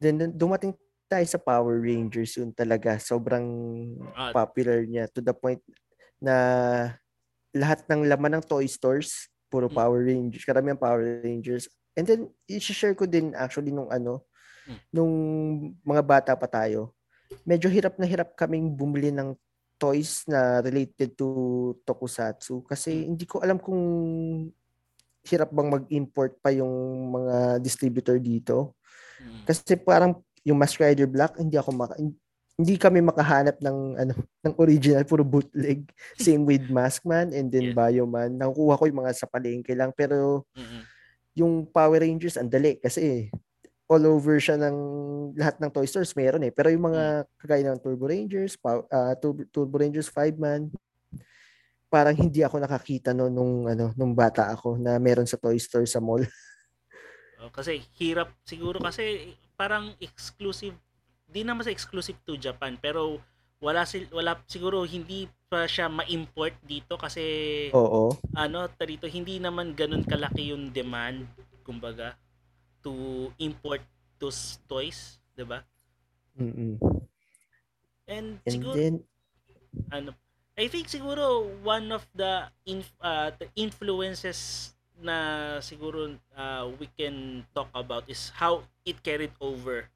[0.00, 0.72] Then dumating
[1.06, 2.96] tayo sa Power Rangers yun talaga.
[2.96, 3.44] Sobrang
[4.16, 4.32] Ah.
[4.32, 5.60] popular niya to the point
[6.18, 6.34] na
[7.58, 9.74] lahat ng laman ng toy stores puro Mm.
[9.74, 11.66] Power Rangers, karamihan Power Rangers.
[11.98, 14.22] And then i-share ko din actually nung ano,
[14.68, 14.78] Mm.
[14.94, 15.14] nung
[15.82, 16.94] mga bata pa tayo.
[17.44, 19.34] Medyo hirap na hirap kaming bumili ng
[19.78, 21.26] toys na related to
[21.86, 23.06] tokusatsu kasi Mm.
[23.14, 23.80] hindi ko alam kung
[25.28, 26.72] hirap bang mag-import pa yung
[27.12, 28.78] mga distributor dito.
[29.44, 31.94] Kasi parang yung Mask Rider Black, hindi ako maka,
[32.58, 34.12] hindi kami makahanap ng ano
[34.44, 35.86] ng original puro bootleg.
[36.18, 37.78] Same with Maskman and then Yes.
[37.78, 38.34] Bioman.
[38.34, 40.82] Nakukuha ko yung mga sa palengke lang pero Mm-mm.
[41.38, 43.30] yung Power Rangers ang dali kasi
[43.88, 44.76] all over siya ng
[45.38, 46.52] lahat ng toy stores meron eh.
[46.52, 48.58] Pero yung mga kagaya ng Turbo Rangers,
[49.22, 50.68] Turbo, Turbo Rangers 5 man,
[51.88, 55.86] parang hindi ako nakakita no nung ano nung bata ako na meron sa toy store
[55.86, 56.20] sa mall.
[57.38, 60.74] Oh, kasi hirap siguro kasi parang exclusive
[61.28, 63.20] di naman sa exclusive to Japan pero
[63.60, 68.14] wala sil wala siguro hindi pa siya ma-import dito kasi Oo.
[68.32, 71.28] ano tarito hindi naman ganun kalaki yung demand
[71.66, 72.16] kumbaga
[72.80, 73.82] to import
[74.16, 75.60] those toys 'di ba
[76.38, 76.78] Mm-mm.
[78.06, 78.94] and, And siguro then
[79.90, 80.14] ano
[80.58, 87.46] I think siguro one of the inf- uh, the influences na siguro uh, we can
[87.54, 89.86] talk about is how it carried over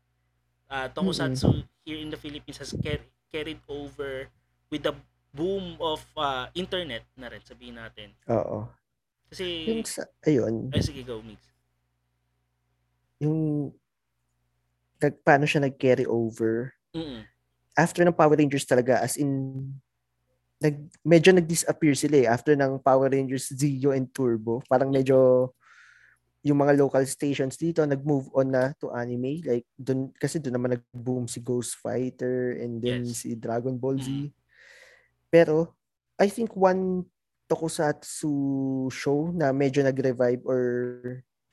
[0.73, 4.33] uh, tokusatsu here in the Philippines has car- carried over
[4.73, 4.97] with the
[5.37, 8.17] boom of uh, internet na rin sabihin natin.
[8.33, 8.69] Oo.
[9.29, 11.41] kasi Yung sa, ayun, ay sige go Mix.
[13.21, 13.69] Yung
[14.97, 16.73] nag, paano siya nag-carry over?
[16.97, 17.29] Mm
[17.77, 19.65] after ng Power Rangers talaga as in
[20.63, 24.63] nag medyo nag-disappear sila eh after ng Power Rangers Zeo and Turbo.
[24.71, 25.51] Parang medyo
[26.43, 30.71] yung mga local stations dito nag-move on na to anime like dun kasi doon naman
[30.79, 33.23] nag-boom si Ghost Fighter and then Yes.
[33.23, 34.31] si Dragon Ball Z Mhm.
[35.31, 35.71] pero
[36.19, 37.07] I think one
[37.47, 38.33] tokusatsu
[38.91, 40.63] show na medyo nag-revive or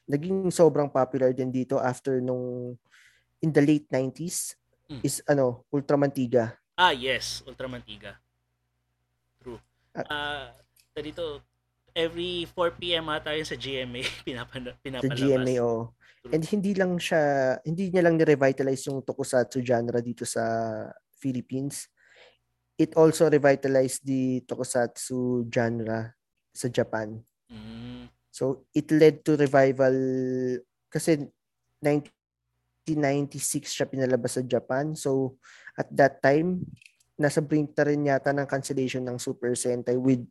[0.10, 2.74] naging sobrang popular din dito after nung
[3.40, 4.58] in the late 90s
[4.90, 5.06] Mm.
[5.06, 8.18] is ano Ultramantiga ah yes Ultramantiga
[9.38, 9.62] true
[9.94, 10.06] Ah.
[10.10, 10.46] ah
[10.98, 11.46] dito
[12.00, 15.20] every 4 PM ata yun sa GMA pinapana, Sa pinapalabas.
[15.20, 15.92] GMA, oo.
[16.32, 20.44] And hindi lang siya, hindi niya lang ni-revitalize yung tokusatsu genre dito sa
[21.20, 21.88] Philippines.
[22.80, 26.16] It also revitalized the tokusatsu genre
[26.52, 27.20] sa Japan.
[27.52, 28.08] Mm.
[28.32, 29.96] So it led to revival
[30.92, 31.28] kasi
[31.84, 34.96] 1996 siya pinalabas sa Japan.
[34.96, 35.40] So
[35.76, 36.68] at that time,
[37.20, 40.24] nasa brink na rin yata ng cancellation ng Super Sentai with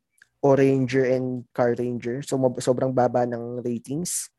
[0.45, 2.23] Oranger and Car Ranger.
[2.23, 4.31] So sobrang baba ng ratings.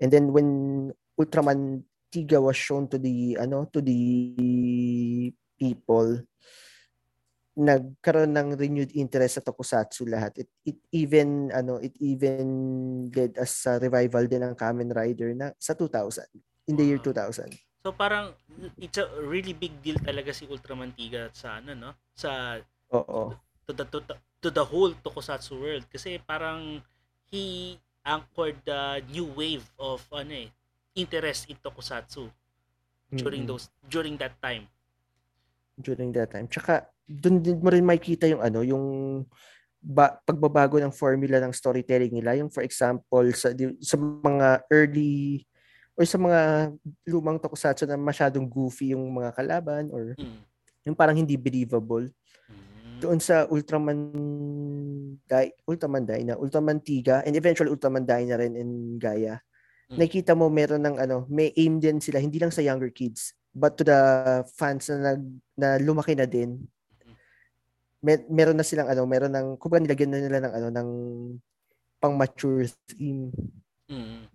[0.00, 4.00] And then when Ultraman Tiga was shown to the ano to the
[5.58, 6.22] people,
[7.54, 10.42] nagkaroon ng renewed interest sa tokusatsu lahat.
[10.42, 12.48] It, it even ano it even
[13.14, 16.26] led us sa revival din ng Kamen Rider na sa 2000
[16.66, 17.30] in the year Wow.
[17.30, 17.54] 2000.
[17.86, 18.34] So parang
[18.80, 21.90] it's a really big deal talaga si Ultraman Tiga sa ano no?
[22.18, 22.58] Sa
[22.90, 23.34] Oo.
[23.64, 26.80] To the to, the- to the whole tokusatsu world kasi parang
[27.28, 27.74] he
[28.04, 30.48] anchored the new wave of ano eh
[30.94, 32.28] interest in tokusatsu
[33.10, 33.56] during Mm-mm.
[33.56, 34.68] those during that time.
[35.74, 36.46] during that time.
[36.46, 38.84] Tsaka doon din mo rin makikita yung ano, yung
[39.82, 42.38] ba, pagbabago ng formula ng storytelling nila.
[42.38, 43.50] Yung for example sa
[43.82, 45.42] sa mga early
[45.98, 46.70] or sa mga
[47.06, 50.40] lumang tokusatsu na masyadong goofy yung mga kalaban or Mm.
[50.86, 52.06] yung parang hindi believable.
[52.46, 52.73] Mm.
[53.04, 54.00] Doon sa Ultraman
[55.28, 59.36] Dai, Ultraman Dai na Ultraman Tiga and eventually Ultraman Dai na rin in Gaia.
[59.92, 60.00] Mm.
[60.00, 63.76] Nakita mo meron ng ano, may aim din sila hindi lang sa younger kids but
[63.76, 64.00] to the
[64.56, 65.22] fans na nag,
[65.54, 66.64] na lumaki na din.
[68.00, 70.90] Mer- meron na silang ano, meron ng kumbaga nilagyan na nila ng ano ng
[72.00, 73.28] pang mature theme.
[73.92, 74.28] Mm.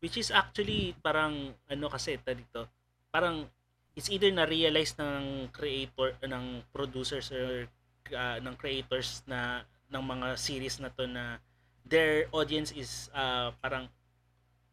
[0.00, 2.70] Which is actually parang ano kasi ito dito.
[3.12, 3.50] Parang
[3.94, 7.66] it's either na-realize ng creator ng producers or
[8.14, 11.42] uh, ng creators na ng mga series na to na
[11.82, 13.90] their audience is uh, parang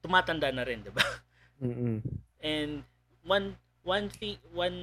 [0.01, 1.05] tumatanda na rin, 'di ba?
[1.57, 2.05] Mm.
[2.37, 2.85] And
[3.25, 4.77] one one thing one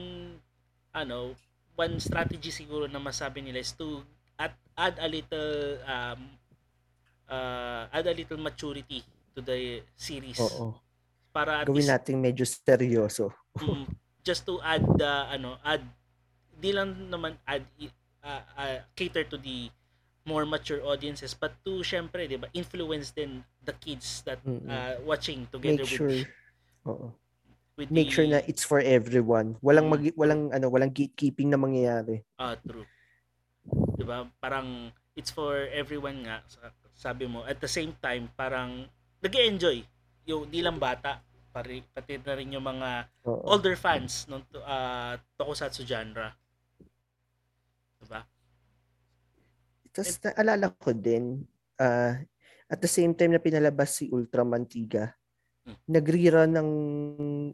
[0.91, 1.39] ano,
[1.79, 4.03] one strategy siguro na masabi nila is to
[4.35, 6.21] at add a little um
[7.31, 10.75] uh, add a little maturity to the series Oo.
[11.31, 13.31] para at Gawin least nating medyo seryoso.
[13.59, 13.87] mm,
[14.25, 15.85] just to add the ano add
[16.57, 17.63] di lang naman add
[18.25, 19.69] uh, uh, cater to the
[20.25, 25.45] more mature audiences but to syempre 'di ba influence din the kids that uh, watching
[25.53, 26.17] together Make with sure
[26.89, 27.09] Oo.
[27.77, 29.59] with Make sure the, na it's for everyone.
[29.61, 32.23] Walang Mm, mag, walang ano, walang gatekeeping na mangyayari.
[32.39, 32.87] Ah, true.
[33.67, 34.29] 'Di ba?
[34.39, 37.43] Parang it's for everyone nga sa- sabi mo.
[37.45, 38.87] At the same time, parang
[39.21, 39.83] nag-enjoy
[40.25, 41.21] yung di lang bata,
[41.55, 43.55] pari, pati na rin yung mga Oo.
[43.55, 46.35] older fans ng to- ah, tokusatsu genre.
[48.03, 48.27] 'Di ba?
[49.95, 51.47] Tapos naalala ko din,
[51.79, 52.19] ah,
[52.67, 55.15] at the same time na pinalabas si Ultraman Tiga,
[55.65, 55.81] Hmm.
[55.89, 56.71] nag-rerun ng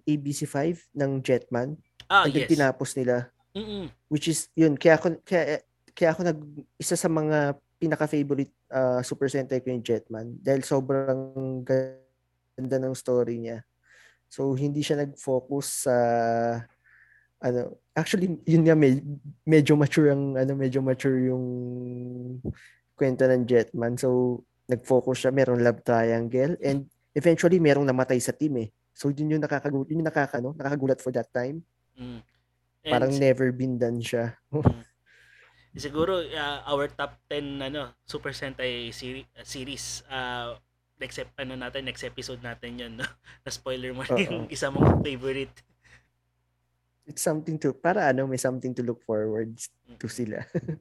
[0.02, 1.78] ABC5 ng Jetman.
[2.10, 2.50] Ah, and yes.
[2.50, 3.30] tinapos nila.
[3.54, 3.86] Mm-mm.
[4.10, 5.62] Which is, yun, kaya ako, kaya,
[5.94, 6.40] kaya ako nag,
[6.74, 10.34] isa sa mga pinaka-favorite ah, Super Sentai ko yung Jetman.
[10.42, 13.62] Dahil sobrang ganda ng story niya.
[14.30, 15.96] So, hindi siya nag-focus sa,
[17.42, 19.02] ano, actually, yun nga, med-
[19.42, 21.44] medyo mature ang, ano, medyo mature yung
[22.94, 23.98] kwento ng Jetman.
[23.98, 24.40] So,
[24.70, 28.70] nag-focus siya, merong love triangle, and eventually, merong namatay sa team eh.
[28.94, 31.66] So, yun yung nakakagulat, yun yung nakaka, ano, nakakagulat for that time.
[31.98, 32.22] Mm.
[32.86, 34.38] And Parang si- never been done siya.
[35.74, 40.58] siguro ah, our top 10 ano Super Sentai seri- uh, series uh,
[41.00, 43.08] next ano natin next episode natin 'yon no?
[43.44, 45.52] na spoiler mo yung isa mong favorite
[47.10, 49.58] It's something to, para ano, may something to look forward
[49.98, 50.46] to sila.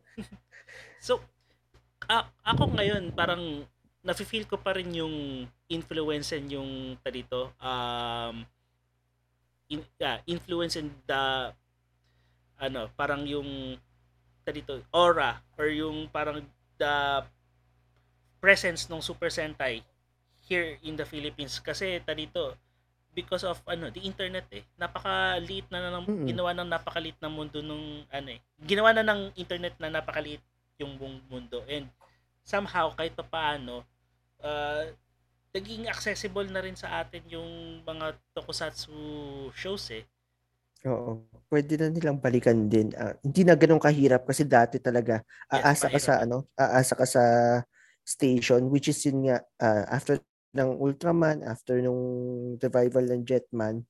[1.01, 1.17] So,
[2.05, 3.65] a- ako ngayon, parang
[4.05, 8.45] nafe-feel ko pa rin yung influence and yung talito, um,
[9.71, 11.49] in, yeah, influence and the,
[12.61, 13.79] ano, parang yung,
[14.43, 16.43] talito, aura, or yung parang
[16.77, 17.25] the
[18.43, 19.81] presence ng Super Sentai
[20.49, 21.61] here in the Philippines.
[21.61, 22.57] Kasi talito,
[23.13, 26.29] because of ano the internet eh napakaliit na ng Mm-mm.
[26.29, 30.41] ginawa ng napakaliit na mundo nung ano eh ginawa na ng internet na napakaliit
[30.79, 31.89] yung buong mundo and
[32.45, 33.83] somehow kahit pa paano
[34.45, 34.85] uh,
[35.51, 38.93] naging accessible na rin sa atin yung mga tokusatsu
[39.57, 40.05] shows eh
[40.87, 41.27] Oo.
[41.51, 42.95] Pwede na nilang balikan din.
[42.95, 45.19] Ah, hindi na ganun kahirap kasi dati talaga
[45.51, 47.23] Yes, aasa ka sa ano, aasa ka sa
[48.07, 50.17] station which is yun nga ah, after
[50.53, 52.01] ng Ultraman, after nung
[52.57, 53.85] revival ng Jetman,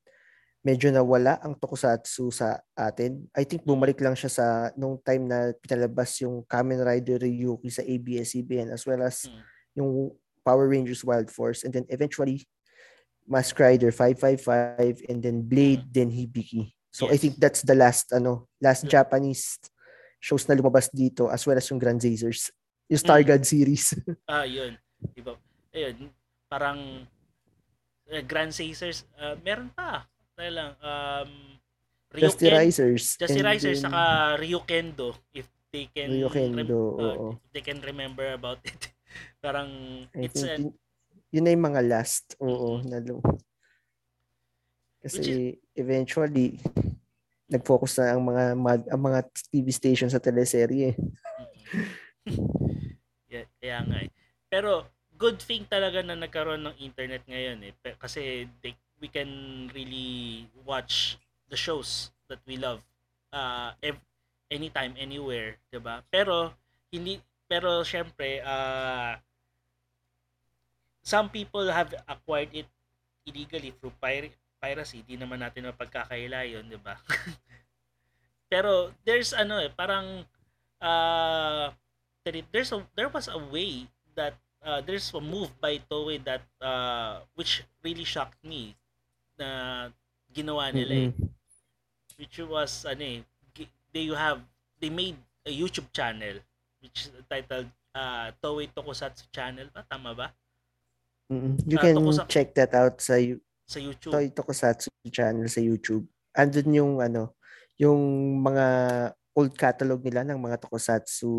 [0.59, 3.23] medyo nawala ang tokusatsu sa atin.
[3.31, 4.45] I think bumalik lang siya sa
[4.75, 9.41] nung time na pinalabas yung Kamen Rider Ryuki sa ABS-CBN as well as Mm.
[9.79, 9.89] yung
[10.43, 12.43] Power Rangers Wild Force and then eventually
[13.23, 16.75] Mask Rider 555 and then Blade then Hibiki.
[16.91, 17.21] So I Yes.
[17.23, 18.99] think that's the last ano, last Yeah.
[18.99, 19.63] Japanese
[20.19, 22.51] shows na lumabas dito as well as yung Grand Zazers.
[22.91, 23.27] Yung Star Mm.
[23.31, 23.95] God series.
[24.27, 24.75] Ah, yun.
[25.15, 25.39] Diba?
[25.71, 26.11] Ayun,
[26.49, 27.05] parang
[28.09, 30.09] uh, Grand Chasers, uh, meron pa.
[30.33, 31.31] Tayo lang, um,
[32.09, 33.21] Ryuken, Risers.
[33.21, 34.01] Just and Risers, then saka
[34.41, 37.27] Ryukendo, if they can, Ryukendo, uh, oo.
[37.37, 38.89] if they can remember about it.
[39.45, 39.69] parang,
[40.17, 42.33] I it's, think a, yun, na yung mga last.
[42.41, 42.85] Oo, Mhm.
[42.89, 43.37] na lum-
[44.99, 45.31] Kasi Which
[45.79, 46.59] eventually
[47.47, 50.91] nag-focus na ang mga mag, ang mga TV stations sa teleserye.
[53.31, 54.09] yeah, kaya nga eh.
[54.51, 54.85] Pero,
[55.19, 57.73] good thing talaga na nagkaroon ng internet ngayon eh.
[57.99, 61.19] Kasi they, we can really watch
[61.51, 62.79] the shows that we love
[63.35, 64.01] uh, ev-
[64.47, 66.01] anytime, anywhere, 'di ba?
[66.07, 66.55] Pero,
[66.89, 67.19] hindi,
[67.51, 69.19] pero syempre, uh,
[71.03, 72.67] some people have acquired it
[73.27, 75.03] illegally through pir- piracy.
[75.03, 76.95] Di naman natin mapagkakaila yun, 'di ba?
[78.51, 80.23] pero, there's ano eh, parang,
[80.79, 81.69] uh,
[82.23, 87.21] there's a, there was a way that uh, there's a move by Toei that uh,
[87.35, 88.75] which really shocked me
[89.37, 89.89] na
[90.29, 91.09] ginawa nila eh.
[91.11, 91.29] Mm-mm.
[92.19, 93.19] which was ano eh
[93.89, 94.43] they have
[94.77, 95.17] they made
[95.47, 96.37] a YouTube channel
[96.83, 100.27] which is titled uh, Toei Tokusatsu channel ba tama ba.
[101.29, 103.17] You Ah, can Tokusa- check that out sa
[103.69, 106.05] sa YouTube Toy Tokusatsu channel sa YouTube.
[106.33, 107.37] Andun yung ano,
[107.77, 108.01] yung
[108.41, 108.65] mga
[109.37, 111.29] old catalog nila ng mga Tokusatsu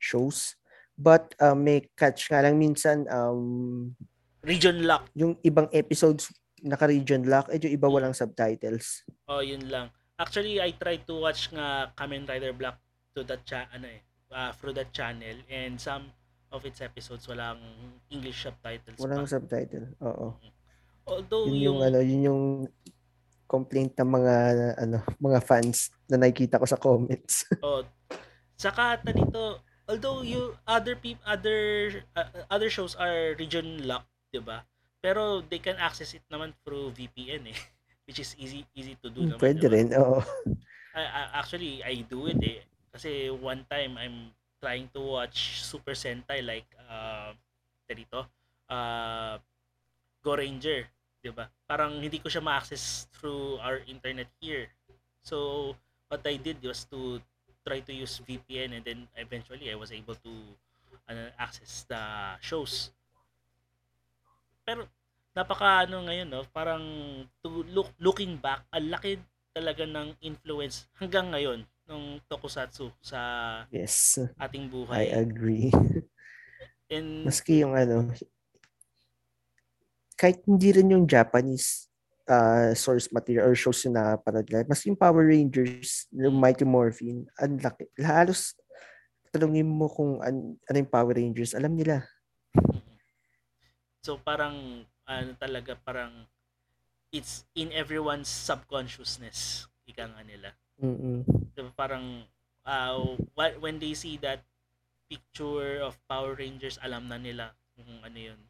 [0.00, 0.56] shows.
[1.00, 3.96] But uh, may catch nga lang minsan um,
[4.44, 6.28] region lock yung ibang episodes
[6.60, 9.00] naka-region lock, eh yung iba walang subtitles.
[9.24, 9.88] oh yun lang
[10.20, 12.76] actually I tried to watch nga Kamen Rider Black
[13.16, 16.12] to that cha ano eh uh, through that channel and some
[16.52, 17.64] of its episodes walang
[18.12, 19.32] English subtitles Walang pa.
[19.32, 19.86] subtitle.
[20.04, 20.36] Oo.
[21.08, 22.42] although Yun yung yung, ano, yun yung
[23.48, 24.34] complaint ng mga
[24.78, 27.48] ano, mga fans na nakikita ko sa comments.
[27.64, 27.82] Oh.
[28.54, 31.58] Saka ata dito, although you other people other
[32.14, 34.62] uh, other shows are region locked, 'di ba?
[35.02, 37.58] Pero they can access it naman through VPN eh,
[38.06, 39.36] which is easy easy to do naman.
[39.36, 39.74] Hmm, Pwede diba?
[39.74, 39.88] rin.
[39.98, 40.20] Oo.
[40.94, 42.60] I, I- actually I do it eh.
[42.90, 47.34] Kasi one time I'm trying to watch Super Sentai like uh
[47.90, 48.22] dito
[48.70, 49.34] uh
[50.22, 50.86] Go Ranger,
[51.22, 51.48] 'di ba?
[51.66, 54.68] Parang hindi ko siya ma-access through our internet here.
[55.24, 55.72] So
[56.12, 57.18] what I did was to
[57.70, 60.32] try to use VPN and then eventually I was able to
[61.06, 62.02] ano, access the
[62.42, 62.90] shows.
[64.66, 64.90] Pero
[65.30, 66.82] napaka ano ngayon no, parang
[67.46, 69.22] to look looking back, ang laki
[69.54, 73.18] talaga ng influence hanggang ngayon ng tokusatsu sa
[73.70, 74.18] Yes.
[74.38, 75.14] ating I buhay.
[75.14, 75.70] agree.
[76.90, 78.10] And Maski yung ano,
[80.18, 81.89] kahit hindi rin yung Japanese
[82.30, 87.26] uh, source material or shows yung nakapanood nila, maski yung Power Rangers, yung Mighty Morphin,
[87.42, 87.90] ang laki.
[87.98, 88.54] Halos
[89.34, 92.06] tanungin mo kung an, ano yung Power Rangers, alam nila.
[94.06, 96.24] So parang ano talaga parang
[97.10, 100.54] it's in everyone's subconsciousness ika nga nila.
[100.80, 101.26] Mm-mm.
[101.52, 102.24] Diba, parang
[102.64, 102.94] uh,
[103.36, 104.40] wh- when they see that
[105.10, 108.40] picture of Power Rangers alam na nila kung ano yun.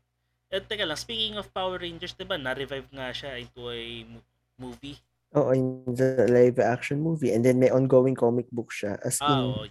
[0.51, 4.27] Eh, teka lang, speaking of Power Rangers, diba, na-revive nga siya into a mo-
[4.59, 4.99] movie.
[5.31, 7.31] Oo, in the live action movie.
[7.31, 8.99] And then may ongoing comic book siya.
[8.99, 9.71] As Ah, in,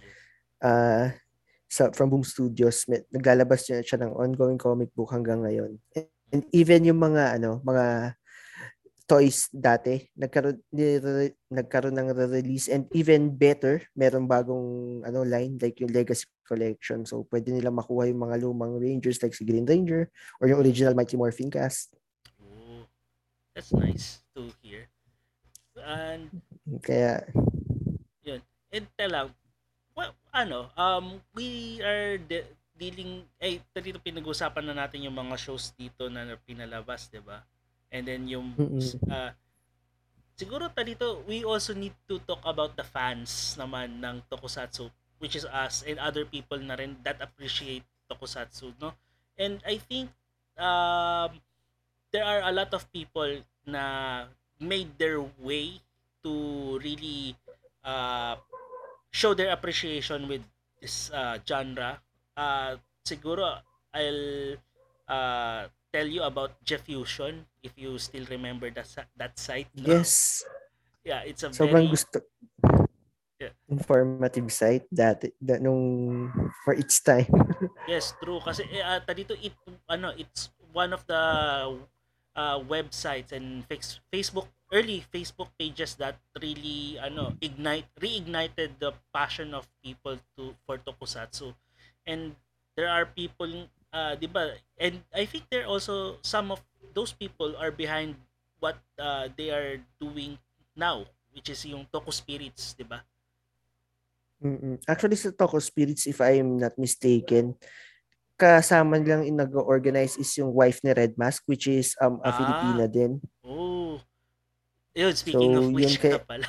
[0.64, 1.12] uh,
[1.68, 5.76] sa, from Boom Studios, may, naglalabas niya siya ng ongoing comic book hanggang ngayon.
[6.32, 8.16] And even yung mga, ano, mga
[9.10, 15.82] toys dati, nagkaroon, nire- nagkaroon ng release and even better, meron bagong ano line like
[15.82, 17.02] yung Legacy Collection.
[17.02, 20.06] So, pwede nila makuha yung mga lumang Rangers like si Green Ranger
[20.38, 21.90] or yung original Mighty Morphin cast.
[22.38, 22.86] Oh,
[23.50, 24.86] that's nice to hear.
[25.74, 26.30] And
[26.86, 27.26] Kaya,
[28.70, 29.34] And lang,
[29.98, 35.74] well, ano, um, we are de- dealing, eh, dito pinag-usapan na natin yung mga shows
[35.74, 37.42] dito na pinalabas, di ba?
[37.90, 38.54] And then yung,
[39.10, 39.30] uh,
[40.38, 44.88] siguro ta dito, we also need to talk about the fans naman ng Tokusatsu,
[45.18, 48.94] which is us and other people na rin that appreciate Tokusatsu, no?
[49.36, 50.10] And I think,
[50.56, 51.40] um,
[52.10, 54.26] there are a lot of people na
[54.58, 55.78] made their way
[56.22, 56.32] to
[56.82, 57.34] really
[57.84, 58.36] uh,
[59.10, 60.42] show their appreciation with
[60.80, 61.98] this uh, genre.
[62.36, 62.76] Uh,
[63.06, 63.62] siguro,
[63.94, 64.56] I'll
[65.08, 68.88] uh, tell you about Jeffusion if you still remember that
[69.18, 69.68] that site.
[69.74, 69.98] No?
[69.98, 70.42] Yes.
[71.04, 72.18] Yeah, it's a Sobrang very gusto
[73.40, 73.56] Yeah.
[73.72, 76.28] informative site dati da, nung
[76.60, 77.24] for its time.
[77.88, 79.56] Yes, true kasi uh, dito it
[79.88, 81.24] ano, it's one of the
[82.36, 83.64] uh, websites and
[84.12, 90.78] Facebook early Facebook pages that really ano ignite reignited the passion of people to for
[90.78, 91.50] tokusatsu
[92.06, 92.38] and
[92.78, 93.50] there are people
[93.90, 96.60] uh, 'di ba and I think there also some of
[96.90, 98.18] those people are behind
[98.58, 100.36] what uh, they are doing
[100.72, 103.02] now which is yung Toku Spirits 'di ba
[104.40, 104.80] Mm-mm.
[104.88, 107.52] Actually, sa Toko Spirits, if I'm not mistaken,
[108.40, 112.36] kasama lang in nag-organize is yung wife ni Red Mask, which is um, a Ah.
[112.40, 113.20] Filipina din.
[113.44, 114.00] Oh.
[114.96, 116.48] Yun, speaking So, of which yun kay- pala.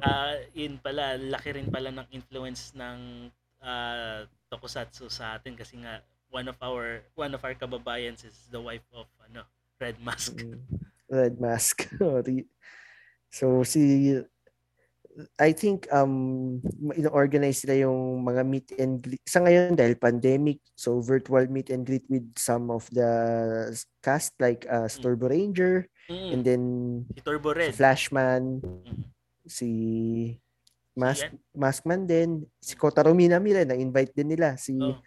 [0.00, 3.28] ah yun pala, laki rin pala ng influence ng
[3.60, 6.00] ah, tokusatsu sa atin kasi nga
[6.30, 9.46] one of our one of our kababayans is the wife of ano
[9.80, 10.34] Red Mask.
[10.40, 10.60] Mm.
[11.06, 11.86] Red Mask.
[12.26, 12.48] Re-
[13.28, 14.16] so, si
[15.40, 16.60] I think um
[16.92, 19.24] ino-organize nila yung mga meet and greet.
[19.24, 23.08] Sa ngayon dahil pandemic, so virtual meet and greet with some of the
[24.04, 26.62] cast like uh, Storbo Ranger Mm, and then
[27.10, 27.72] si Turbo si Red.
[27.74, 29.02] Flashman, Mm.
[29.42, 29.70] si
[30.94, 31.26] Mask?
[31.50, 35.02] Maskman din, si Kotaro Minami rin, na-invite din nila si Oh.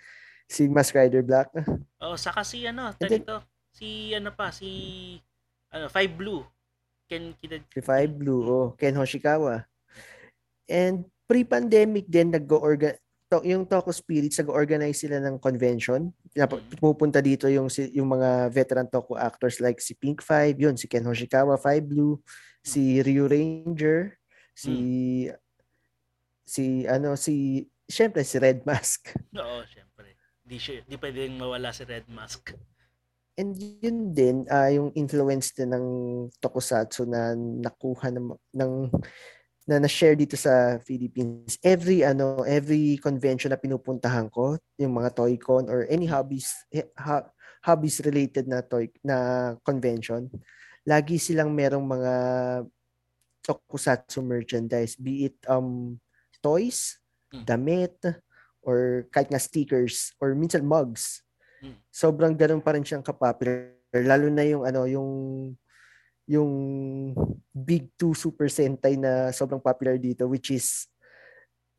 [0.49, 1.53] Si Mask Rider Black.
[2.01, 4.69] Oh, saka si ano, then- dito, si ano pa, si
[5.69, 6.41] ano, Five Blue.
[7.09, 9.65] Ken Kida Si Five Blue, oh, Ken Hoshikawa.
[10.69, 12.97] And pre-pandemic din nag-organ
[13.29, 16.09] to, yung Toko Spirits nag-organize sila ng convention.
[16.81, 20.85] Pumupunta dito yung si- yung mga veteran Toko actors like si Pink Five, yun si
[20.89, 22.21] Ken Hoshikawa, Five Blue,
[22.61, 24.17] si Ryu Ranger,
[24.53, 24.73] si
[26.45, 29.13] si ano si syempre si Red Mask.
[29.37, 29.88] Oo, syempre.
[30.49, 32.57] Di siya, di pwedeng mawala si Red Mask.
[33.37, 35.85] And yun din, ah yung influence din ng
[36.41, 38.73] tokusatsu na nakuha ng, ng
[39.69, 41.61] na na-share dito sa Philippines.
[41.61, 47.29] Every ano, every convention na pinupuntahan ko, yung mga Toy-Con or any hobbies eh, ha-
[47.61, 50.25] hobbies related na toy na convention,
[50.89, 52.13] lagi silang merong mga
[53.45, 56.01] tokusatsu merchandise, be it um
[56.41, 56.97] toys,
[57.29, 57.45] Mm.
[57.45, 57.93] damit,
[58.63, 61.23] or kahit nga stickers or minsan mugs
[61.59, 61.75] Mm.
[61.91, 65.09] sobrang ganun pa rin siyang kapopular lalo na yung ano yung
[66.23, 66.51] yung
[67.51, 70.87] big two super sentai na sobrang popular dito which is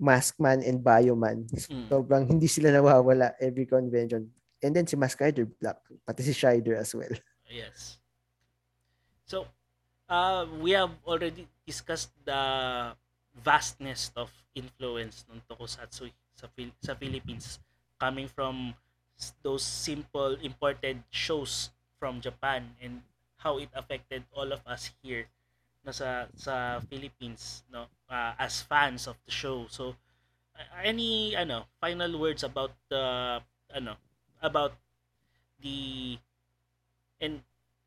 [0.00, 1.44] Maskman and Bioman.
[1.44, 1.92] Mm.
[1.92, 4.32] Sobrang hindi sila nawawala every convention.
[4.64, 5.76] And then si Mask Rider Black,
[6.08, 7.12] pati si Shider as well.
[7.52, 8.00] Yes.
[9.28, 9.44] So,
[10.08, 12.40] uh, we have already discussed the
[13.44, 16.08] vastness of influence ng tokusatsu
[16.41, 16.49] sa,
[16.80, 17.61] sa Philippines
[18.01, 18.72] coming from
[19.45, 21.68] those simple imported shows
[22.01, 23.05] from Japan and
[23.36, 25.28] how it affected all of us here
[25.84, 29.68] no, sa, sa Philippines no uh, as fans of the show.
[29.68, 29.97] So,
[30.80, 33.41] any ano final words about the
[33.72, 33.97] ano
[34.41, 34.76] about
[35.61, 36.16] the
[37.20, 37.45] and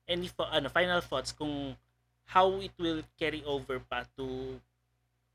[0.08, 1.78] any ano final thoughts kung
[2.26, 4.58] how it will carry over pa to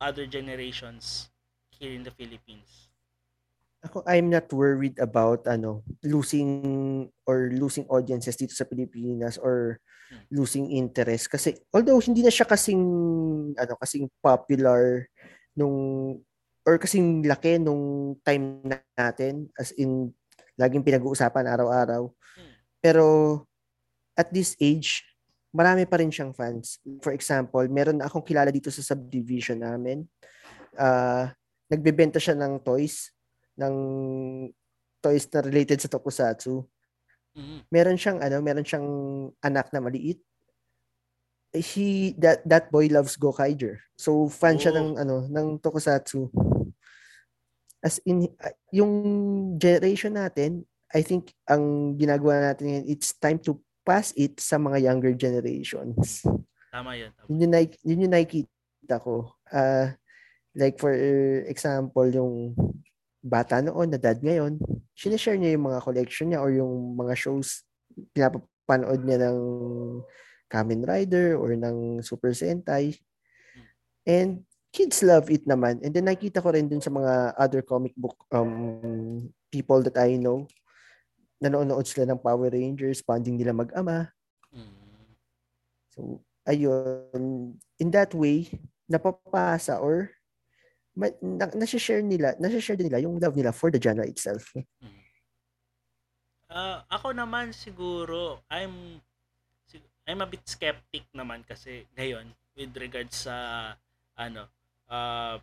[0.01, 1.31] other generations
[1.79, 2.88] here in the Philippines.
[3.87, 6.51] Ako, I'm not worried about ano losing
[7.23, 10.25] or losing audiences dito sa Pilipinas or Hmm.
[10.33, 11.29] losing interest.
[11.29, 12.81] Kasi although hindi na siya kasing
[13.55, 15.05] ano kasing popular
[15.53, 15.77] nung
[16.65, 18.65] or kasing laki nung time
[18.97, 20.09] natin as in
[20.57, 22.09] laging pinag-uusapan araw-araw.
[22.09, 22.53] Hmm.
[22.81, 23.07] pero
[24.17, 25.05] at this age
[25.53, 26.81] marami pa rin siyang fans.
[27.05, 30.09] For example meron na akong kilala dito sa subdivision namin.
[30.73, 31.37] Ah
[31.69, 33.13] nagbebenta siya ng toys
[33.59, 33.75] ng
[34.99, 36.63] toys na related sa tokusatsu.
[37.35, 37.59] Mhm.
[37.71, 38.89] Meron siyang ano, meron siyang
[39.43, 40.19] anak na maliit.
[41.55, 43.81] He that that boy loves Gokaiger.
[43.97, 44.79] So fan siya Oh.
[44.79, 46.29] ng ano, ng tokusatsu.
[47.79, 48.93] As in uh, yung
[49.57, 53.57] generation natin, I think ang ginagawa natin ngayon, it's time to
[53.87, 56.27] pass it sa mga younger generations.
[56.69, 57.15] Tama 'yun.
[57.17, 57.27] Tama.
[57.33, 57.55] Yun yung,
[57.87, 59.33] yun yung nakikita ko.
[59.49, 59.95] Ah,
[60.53, 60.93] like for
[61.49, 62.53] example, yung
[63.29, 64.57] bata noon na dad ngayon,
[64.97, 67.63] sinishare niya yung mga collection niya or yung mga shows
[68.17, 69.39] pinapanood niya ng
[70.49, 72.97] Kamen Rider or ng Super Sentai.
[74.09, 75.85] And kids love it naman.
[75.85, 80.17] And then nakita ko rin dun sa mga other comic book um people that I
[80.17, 80.49] know,
[81.41, 84.13] nanonood sila ng Power Rangers, bonding nila mag-ama.
[84.53, 85.13] Mm.
[85.93, 88.49] So, ayun, in that way,
[88.89, 90.18] napapasa or
[90.99, 94.51] ma, na, nasi-share nila, nasi-share din nila yung love nila for the genre itself.
[94.83, 94.99] Mm.
[96.51, 98.99] Ah, ako naman siguro, I'm
[100.09, 103.37] I'm a bit skeptic naman kasi ngayon with regards sa
[104.17, 104.49] ano,
[104.89, 105.37] uh,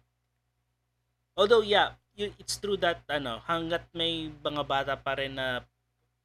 [1.37, 5.61] although yeah, it's true that ano, hanggat may mga bata pa rin na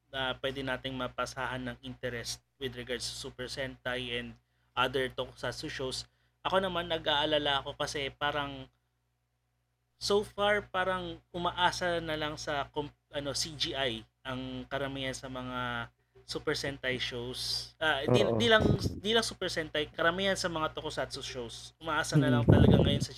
[0.08, 4.32] na pwede nating mapasahan ng interest with regards to Super Sentai and
[4.72, 6.08] other tokusatsu shows.
[6.40, 8.64] Ako naman nag-aalala ako kasi parang
[10.00, 12.64] so far parang umaasa na lang sa
[13.12, 15.86] ano CGI ang karamihan sa mga
[16.24, 17.74] Super Sentai shows.
[17.76, 18.62] Ah, di, di lang
[19.02, 21.74] di lang Super Sentai, karamihan sa mga tokusatsu shows.
[21.76, 22.52] Umaasa na lang Mm.
[22.54, 23.12] talaga ngayon sa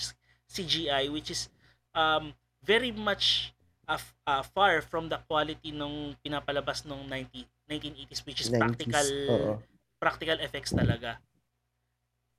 [0.48, 1.46] CGI which is
[1.92, 2.32] um
[2.64, 3.52] very much
[3.84, 8.58] uh, uh, far from the quality nung pinapalabas nung 90 1980s which is 90s.
[8.58, 9.52] practical Oo.
[10.00, 11.20] practical effects talaga.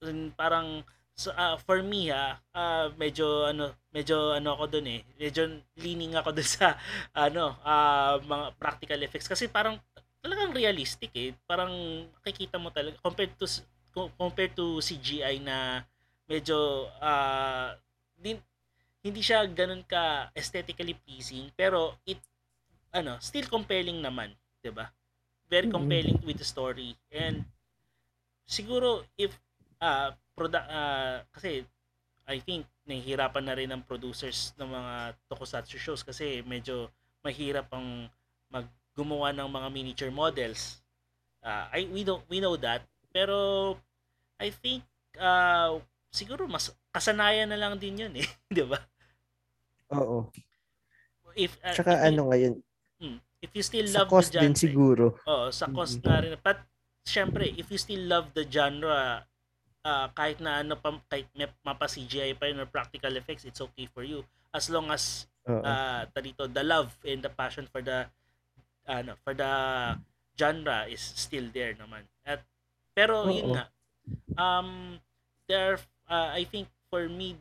[0.04, 0.82] Yun, parang
[1.16, 5.02] so, ah, for me ha, ah, medyo ano, medyo ano ako doon eh.
[5.20, 6.78] Medyo leaning ako doon sa
[7.16, 9.78] ano, ah, mga practical effects kasi parang
[10.24, 11.32] talagang realistic eh.
[11.46, 11.72] Parang
[12.22, 13.46] makikita mo talaga compared to
[14.18, 15.86] compared to CGI na
[16.26, 17.78] medyo ah,
[18.18, 18.40] din,
[19.04, 22.20] hindi siya ganun ka aesthetically pleasing pero it
[22.94, 24.32] ano, still compelling naman,
[24.64, 24.90] 'di ba?
[25.52, 25.76] Very Mm.
[25.76, 27.44] compelling with the story and
[28.48, 29.32] siguro if
[29.84, 31.64] ah product ah, kasi
[32.26, 34.94] I think nahihirapan na rin ang producers ng mga
[35.28, 36.88] tokusatsu shows kasi medyo
[37.24, 38.08] mahirap ang
[38.52, 40.80] mag gumawa ng mga miniature models.
[41.44, 43.76] Ah, I we don't we know that pero
[44.40, 44.84] I think
[45.20, 45.78] ah
[46.14, 48.80] siguro mas kasanayan na lang din 'yun eh, 'di ba?
[49.94, 50.32] Oo.
[51.34, 52.54] If ah, Tsaka if ano ngayon,
[53.02, 55.06] mm, if you still sa love cost the din genre, siguro.
[55.26, 56.06] Oo, sa cost Mm.
[56.06, 56.34] nga rin.
[56.40, 56.60] But,
[57.04, 59.26] syempre, if you still love the genre,
[59.84, 63.62] ah, kahit na ano pa, kahit may mapa CGI pa yun or practical effects, it's
[63.62, 64.24] okay for you.
[64.56, 65.62] As long as, Oo.
[65.62, 68.08] uh, dito, the love and the passion for the,
[68.88, 69.52] ano, for the
[70.40, 72.08] genre is still there naman.
[72.26, 72.42] At,
[72.96, 73.56] pero, yun Oo.
[73.56, 73.66] nga,
[74.40, 75.00] um,
[75.48, 75.78] there,
[76.08, 77.36] uh, I think, for me,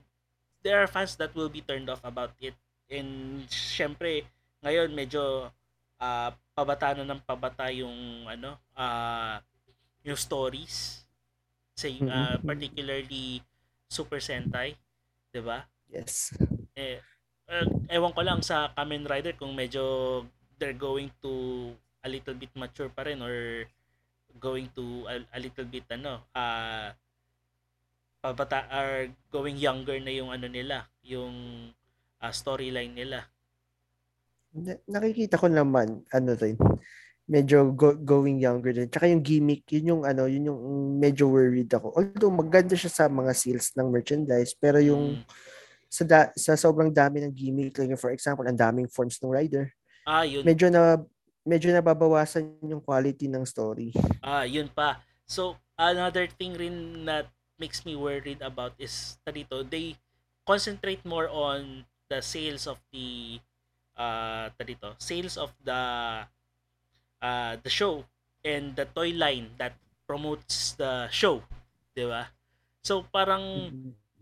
[0.63, 2.55] there are fans that will be turned off about it.
[2.91, 4.27] And, syempre,
[4.63, 5.51] ngayon, medyo,
[6.03, 9.39] ah pabata na ng pabata yung ano ah
[10.03, 11.02] yung stories
[11.77, 12.47] sa ah, Mhm.
[12.49, 13.41] particularly
[13.89, 14.77] Super Sentai
[15.33, 16.33] 'di ba Yes.
[16.77, 16.99] eh
[17.53, 17.67] eh,
[17.97, 19.85] ewan ko lang sa Kamen Rider kung medyo
[20.57, 21.33] they're going to
[22.03, 23.67] a little bit mature pa rin or
[24.41, 26.93] going to a, a little bit ano ah
[28.23, 31.35] pabata are going younger na yung ano nila yung
[32.23, 33.21] ah, storyline nila
[34.53, 36.57] Na- nakikita ko naman, ano rin,
[37.27, 38.91] medyo go- going younger din.
[38.91, 40.61] Tsaka yung gimmick, yun yung ano, yun yung
[40.99, 41.95] medyo worried ako.
[41.95, 45.25] Although maganda siya sa mga sales ng merchandise, pero yung Mm.
[45.87, 49.71] sa da- sa sobrang dami ng gimmick, like for example, ang daming forms ng rider,
[50.03, 50.99] ah yun medyo na
[51.43, 53.91] medyo nababawasan yung quality ng story.
[54.23, 55.03] Ah, yun pa.
[55.27, 57.27] So, another thing rin that
[57.59, 59.99] makes me worried about is dito, they
[60.47, 63.39] concentrate more on the sales of the
[63.95, 65.81] uh dito, sales of the
[67.23, 68.03] uh the show
[68.43, 71.41] and the toy line that promotes the show,
[71.95, 72.29] 'di ba?
[72.83, 73.71] So parang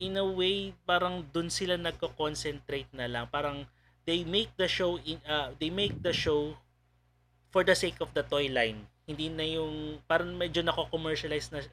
[0.01, 3.27] in a way parang dun sila nagko-concentrate na lang.
[3.33, 3.65] Parang
[4.05, 6.55] they make the show in uh, they make the show
[7.51, 8.85] for the sake of the toy line.
[9.09, 11.65] Hindi na yung parang medyo nako-commercialize na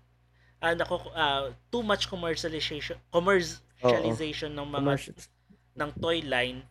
[0.57, 5.13] ah nako ah, too much commercialization commercialization ng mga
[5.77, 6.65] ng toy line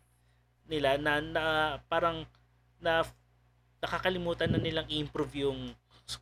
[0.66, 1.44] nila na, na
[1.86, 2.26] parang
[2.82, 3.06] na
[3.82, 5.72] nakakalimutan na nilang i-improve yung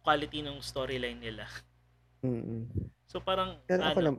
[0.00, 1.44] quality ng storyline nila.
[2.24, 2.66] Mm-mm.
[3.04, 4.16] So parang Pero ako ano, nam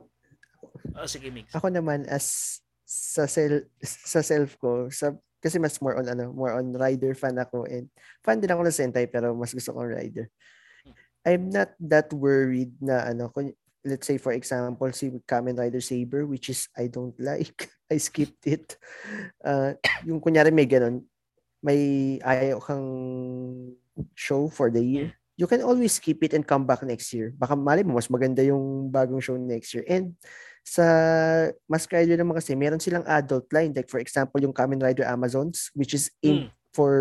[0.96, 1.52] oh, sige mix.
[1.52, 5.10] ako naman as sa sel sa self ko sa
[5.42, 7.90] kasi mas more on ano more on rider fan ako and
[8.22, 10.30] fan din ako ng Sentai pero mas gusto ko rider
[11.26, 13.50] I'm not that worried na ano kung
[13.82, 18.46] let's say for example si Kamen Rider Saber which is I don't like I skipped
[18.46, 18.78] it
[19.42, 19.74] uh,
[20.06, 21.02] yung kunyari may ganun
[21.66, 21.82] may
[22.22, 22.86] ayaw kang
[24.14, 27.58] show for the year you can always skip it and come back next year baka
[27.58, 30.14] mali mo mas maganda yung bagong show next year and
[30.66, 30.82] sa
[31.70, 33.70] Mask Rider naman kasi, meron silang adult line.
[33.70, 36.74] Like for example, yung Kamen Rider Amazons, which is aimed Mm.
[36.74, 36.92] for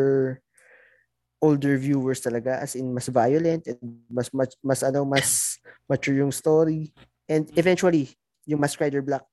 [1.42, 5.58] older viewers talaga as in mas violent and mas mas, mas ano mas
[5.90, 6.94] mature yung story
[7.26, 7.58] and Mm.
[7.58, 8.06] eventually
[8.46, 9.26] yung Mask Rider Black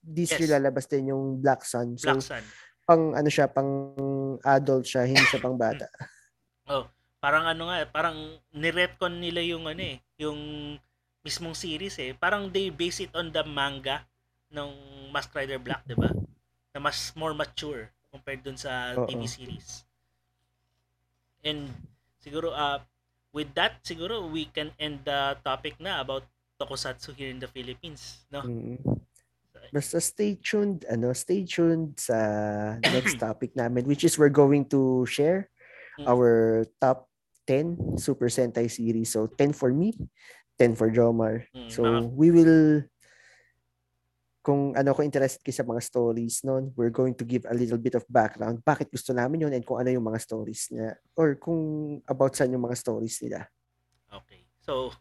[0.00, 0.40] this Yes.
[0.40, 2.44] year lalabas din yung Black Sun so Black Sun.
[2.88, 3.92] Pang ano siya pang
[4.40, 5.84] adult siya hindi siya pang bata
[6.68, 6.84] Oh,
[7.16, 10.38] parang ano nga, parang niretcon nila yung ano eh, yung
[11.24, 12.12] mismong series eh.
[12.12, 14.04] Parang they base it on the manga
[14.52, 14.68] ng
[15.08, 16.12] Mask Rider Black, 'di ba?
[16.76, 19.08] Na mas more mature compared dun sa Oo.
[19.08, 19.88] TV series.
[21.40, 21.72] And
[22.20, 22.84] siguro uh,
[23.32, 26.28] with that siguro we can end the topic na about
[26.60, 28.44] tokusatsu here in the Philippines, no?
[28.44, 28.97] Mm.
[29.72, 32.18] Basta stay tuned, ano, stay tuned sa
[32.80, 35.48] next topic namin which is we're going to share
[35.98, 36.06] Mm.
[36.06, 37.10] our top
[37.42, 39.10] 10 Super Sentai series.
[39.10, 39.98] So 10 for me,
[40.54, 41.42] 10 for Jomar.
[41.50, 41.82] Mm, So
[42.14, 42.86] we will
[44.46, 47.76] kung ano ko interested kayo sa mga stories noon, we're going to give a little
[47.76, 48.62] bit of background.
[48.62, 52.54] Bakit gusto namin yun and kung ano yung mga stories niya or kung about saan
[52.54, 53.44] yung mga stories nila.
[54.08, 54.46] Okay.
[54.62, 54.94] So,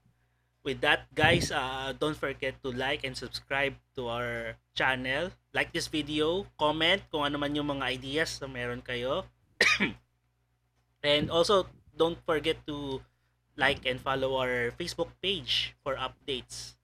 [0.68, 5.32] with that, guys, uh, don't forget to like and subscribe to our channel.
[5.55, 9.24] Like this video, comment kung ano man yung mga ideas na meron kayo.
[11.07, 12.99] and also, don't forget to
[13.55, 16.76] like and follow our Facebook page for updates.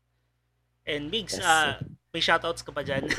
[0.88, 1.44] And Migs, Yes.
[1.44, 1.84] uh,
[2.16, 3.12] may shoutouts ka pa dyan?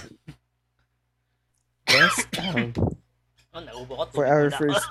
[1.93, 2.25] Yes.
[2.41, 2.73] um,
[3.53, 4.05] oh, naubo ko.
[4.17, 4.89] for our first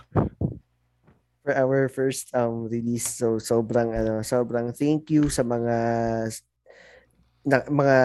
[1.43, 3.19] for our first um release.
[3.19, 5.77] So sobrang ano sobrang thank you sa mga
[7.43, 7.97] na, mga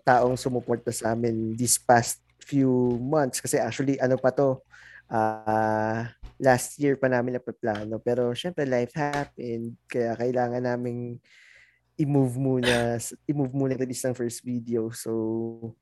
[0.00, 3.44] taong sumuporta sa amin this past few months.
[3.44, 4.64] Kasi actually ano pa to
[5.12, 6.08] ah
[6.40, 8.00] last year pa namin napaplano.
[8.00, 9.76] Pero syempre life happened.
[9.84, 11.20] Kaya kailangan naming
[12.00, 12.96] i-move muna
[13.28, 14.88] i-move muna release ng first video.
[14.96, 15.76] So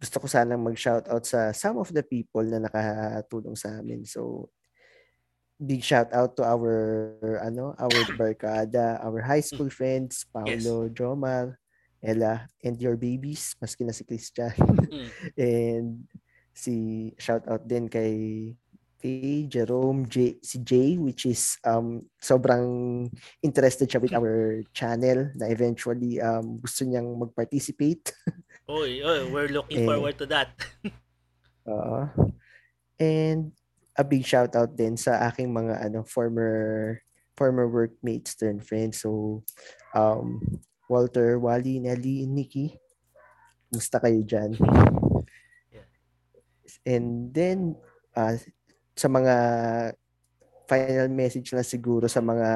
[0.00, 4.08] gusto ko sanang mag-shoutout sa some of the people na nakatulong sa amin.
[4.08, 4.48] So,
[5.60, 6.64] big shout out to our
[7.44, 11.60] ano, our barkada, our high school friends, Paolo, Jomar,
[12.00, 14.56] Ella, and your babies, maski na si Christian.
[14.56, 15.08] Mm.
[15.36, 15.88] and
[16.56, 16.74] si
[17.20, 18.56] shout out din kay
[19.00, 23.08] kay Jerome J, si Jay which is um sobrang
[23.40, 28.12] interested siya with our channel na eventually um gusto niyang mag-participate
[28.70, 29.86] Oy, oy, we're looking Eh.
[29.88, 30.54] forward to that.
[31.66, 32.06] Oo.
[33.02, 33.50] And
[33.98, 36.98] a big shout out din sa aking mga ano former
[37.34, 39.02] former workmates turn friends.
[39.02, 39.42] So
[39.96, 40.40] um
[40.90, 42.74] Walter, Wally, Nelly, and Nikki.
[43.70, 44.58] Musta kayo dyan?
[45.70, 45.86] Yeah.
[46.82, 47.78] And then
[48.18, 48.34] uh,
[48.98, 49.34] sa mga
[50.66, 52.50] final message na siguro sa mga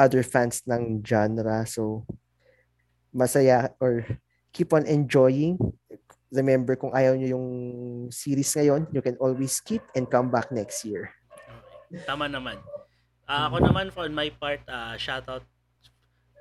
[0.00, 1.68] other fans ng genre.
[1.68, 2.08] So
[3.12, 4.08] masaya or
[4.56, 5.60] keep on enjoying
[6.30, 7.46] remember kung ayaw nyo yung
[8.10, 11.10] series ngayon, you can always skip and come back next year.
[12.06, 12.58] Tama naman.
[13.26, 15.46] Ah, ako naman for my part, uh, shoutout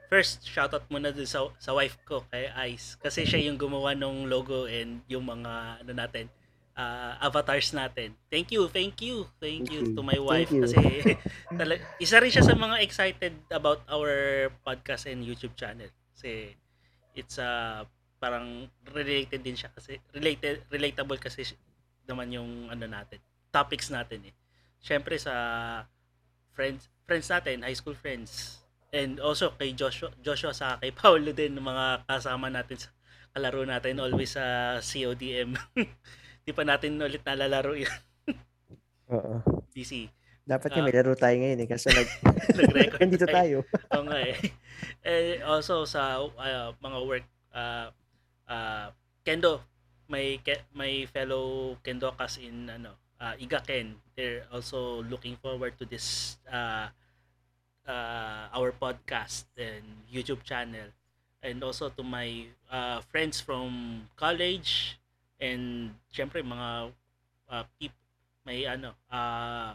[0.10, 2.98] First, shoutout muna dun sa, sa wife ko, kay Ice.
[2.98, 6.26] Kasi siya yung gumawa ng logo and yung mga, ano natin,
[6.74, 8.18] ah, avatars natin.
[8.34, 9.94] Thank you, thank you, thank Thank you you.
[9.94, 10.50] to my wife.
[10.50, 10.66] Thank.
[10.66, 10.82] Kasi,
[11.62, 14.10] talag, isa rin siya sa mga excited about our
[14.66, 15.94] podcast and YouTube channel.
[16.18, 16.58] Kasi,
[17.14, 17.86] it's uh,
[18.20, 21.60] parang related din siya kasi related relatable kasi si-
[22.06, 23.18] naman yung ano natin
[23.50, 24.34] topics natin eh.
[24.80, 25.34] Syempre sa
[26.54, 28.62] friends friends natin high school friends.
[28.90, 32.90] And also kay Joshua Joshua sa kay Paulo din ng mga kasama natin sa
[33.34, 35.54] kalaro natin always sa CODM
[36.46, 37.94] di pa natin ulit nalalaro yun.
[39.14, 39.42] Oo.
[39.70, 40.10] DC
[40.50, 42.10] Dapat nga may laro tayo ngayon eh kasi nag
[42.58, 43.62] nag-record nandito tayo.
[43.94, 44.34] Oo nga eh.
[45.06, 47.94] eh also sa uh, mga work uh,
[48.50, 48.92] uh,
[49.24, 49.62] kendo.
[50.10, 56.38] May ke- may fellow kendokas in ano uh, Igaken they're also looking forward to this
[56.50, 56.90] uh,
[57.88, 60.92] uh, our podcast and YouTube channel.
[61.42, 65.00] And also to my uh, friends from college
[65.40, 66.92] and syempre mga
[67.48, 67.96] uh, peop
[68.44, 69.72] may ano uh,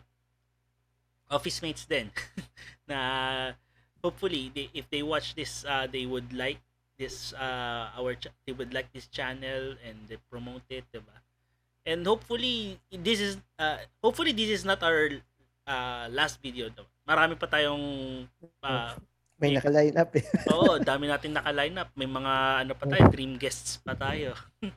[1.30, 2.10] office mates din.
[2.90, 3.52] Na
[4.04, 6.60] hopefully they, if they watch this uh, they would like
[6.98, 11.16] this uh, our ch- they would like this channel and they promote it diba
[11.84, 15.10] and hopefully this is uh, hopefully this is not our
[15.66, 16.86] uh, last video no?
[17.04, 18.24] marami pa tayong
[18.64, 18.94] uh,
[19.34, 20.14] May naka-line up.
[20.14, 20.24] Eh.
[20.54, 21.90] oo dami natin naka-line up.
[21.98, 24.32] May mga ano pa tayo dream guests pa tayo.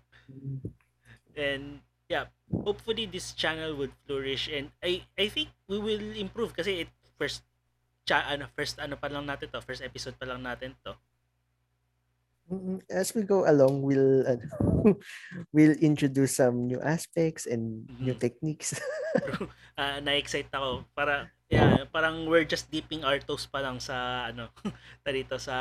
[1.37, 4.49] And yeah hopefully this channel would flourish.
[4.49, 6.91] And I I think we will improve kasi it
[7.21, 7.45] first
[8.07, 10.95] cha ano first ano pa lang natin to first episode pa lang natin to
[12.87, 14.45] As we go along, we'll ano,
[15.55, 18.21] we'll introduce some new aspects and new Mhm.
[18.21, 18.71] techniques.
[19.77, 24.49] Ah, na-excite ako para yeah parang we're just dipping our toes pa lang sa ano
[25.05, 25.53] dito sa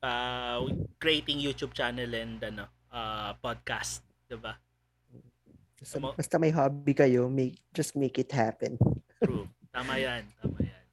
[0.00, 0.58] uh,
[0.96, 4.56] creating YouTube channel and ano uh, podcast diba
[5.76, 6.14] Basta, Tama.
[6.14, 8.78] basta may hobby kayo, make just make it happen.
[9.18, 9.50] True.
[9.68, 10.22] Tama yan.
[10.38, 10.84] Tama yan.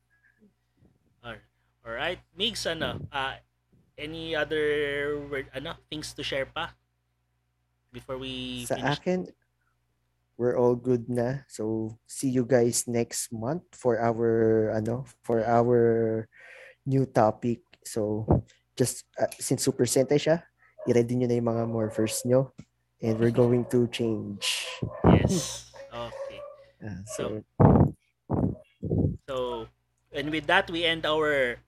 [1.21, 1.45] Alright.
[1.85, 2.21] Alright.
[2.33, 3.37] Migs, ano, uh,
[3.99, 6.71] any other word, ano, things to share pa?
[7.91, 8.97] Before we Sa finish?
[8.97, 9.19] akin,
[10.39, 11.43] we're all good na.
[11.51, 16.29] So see you guys next month for our ano for our
[16.87, 17.59] new topic.
[17.83, 18.25] So
[18.79, 20.47] just uh, since Super Sentai siya,
[20.87, 22.55] i-ready nyo na yung mga morphers nyo.
[23.03, 24.67] And we're going to change.
[25.07, 25.71] Yes.
[25.87, 26.39] Okay.
[26.83, 27.27] Uh, So, so,
[29.29, 29.35] So,
[30.11, 31.61] and with that, we end our.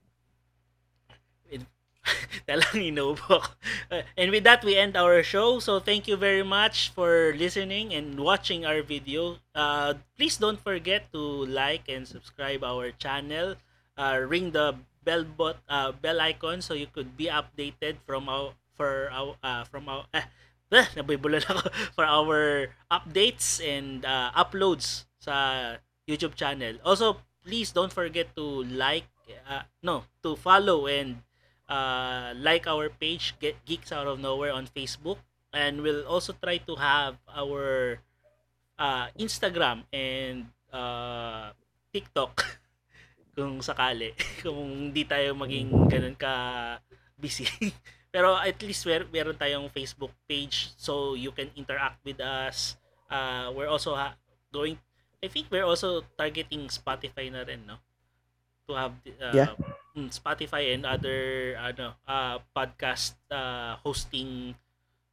[2.48, 3.54] Talang inubo ako.
[3.90, 5.62] Uh, And with that, we end our show.
[5.62, 9.38] So, thank you very much for listening and watching our video.
[9.54, 13.54] Uh, please don't forget to like and subscribe our channel.
[13.94, 14.74] Uh, ring the
[15.04, 19.62] bell bot, uh, bell icon so you could be updated from our for our uh,
[19.68, 20.24] from our eh,
[20.72, 25.76] eh ako for our updates and uh, uploads sa
[26.08, 26.80] YouTube channel.
[26.82, 29.06] Also, please don't forget to like,
[29.46, 31.20] uh, no, to follow and
[31.72, 35.16] uh, like our page, Get Geeks Out of Nowhere on Facebook.
[35.52, 37.96] And we'll also try to have our
[38.76, 41.56] uh, Instagram and uh,
[41.92, 42.60] TikTok
[43.36, 44.12] kung sakali.
[44.44, 46.76] kung hindi tayo maging ganun ka
[47.16, 47.48] busy.
[48.12, 52.76] Pero at least mer- meron tayong Facebook page so you can interact with us.
[53.08, 54.16] Uh, we're also ha-
[54.52, 54.76] going
[55.22, 57.78] I think we're also targeting Spotify na rin, no?
[58.68, 59.54] To have uh, Yeah.
[59.96, 64.54] mm, Spotify and other ano uh, podcast uh, hosting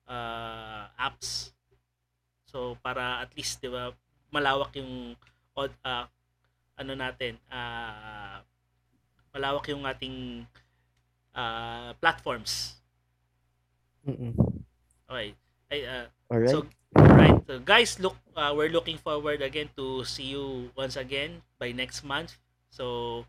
[0.07, 1.51] uh, apps.
[2.49, 3.93] So para at least 'di ba
[4.33, 5.15] malawak yung
[5.57, 6.05] uh,
[6.79, 8.39] ano natin uh,
[9.33, 10.45] malawak yung ating
[11.35, 12.81] uh, platforms.
[14.07, 14.33] mm-mm.
[15.09, 15.35] Okay.
[15.71, 16.49] Ay, uh, Alright.
[16.51, 17.35] So, right.
[17.47, 22.03] So, guys, look, uh, we're looking forward again to see you once again by next
[22.03, 22.37] month.
[22.69, 23.25] So,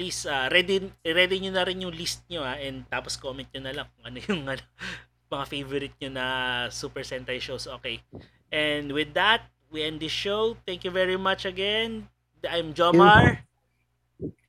[0.00, 3.60] please, uh, ready, ready nyo na rin yung list nyo, ha, and tapos comment nyo
[3.60, 4.64] na lang kung ano yung ano,
[5.36, 6.26] mga favorite nyo na
[6.72, 7.68] Super Sentai shows.
[7.68, 8.00] Okay.
[8.48, 10.56] And with that, we end this show.
[10.64, 12.08] Thank you very much again.
[12.48, 13.44] I'm Jomar.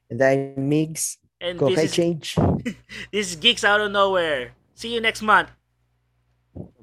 [0.08, 2.40] and then Migs, And go this is, change.
[3.12, 4.56] this is Geeks Out of Nowhere.
[4.74, 5.52] See you next month.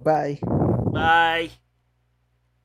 [0.04, 0.44] Bye.
[0.92, 1.56] Bye.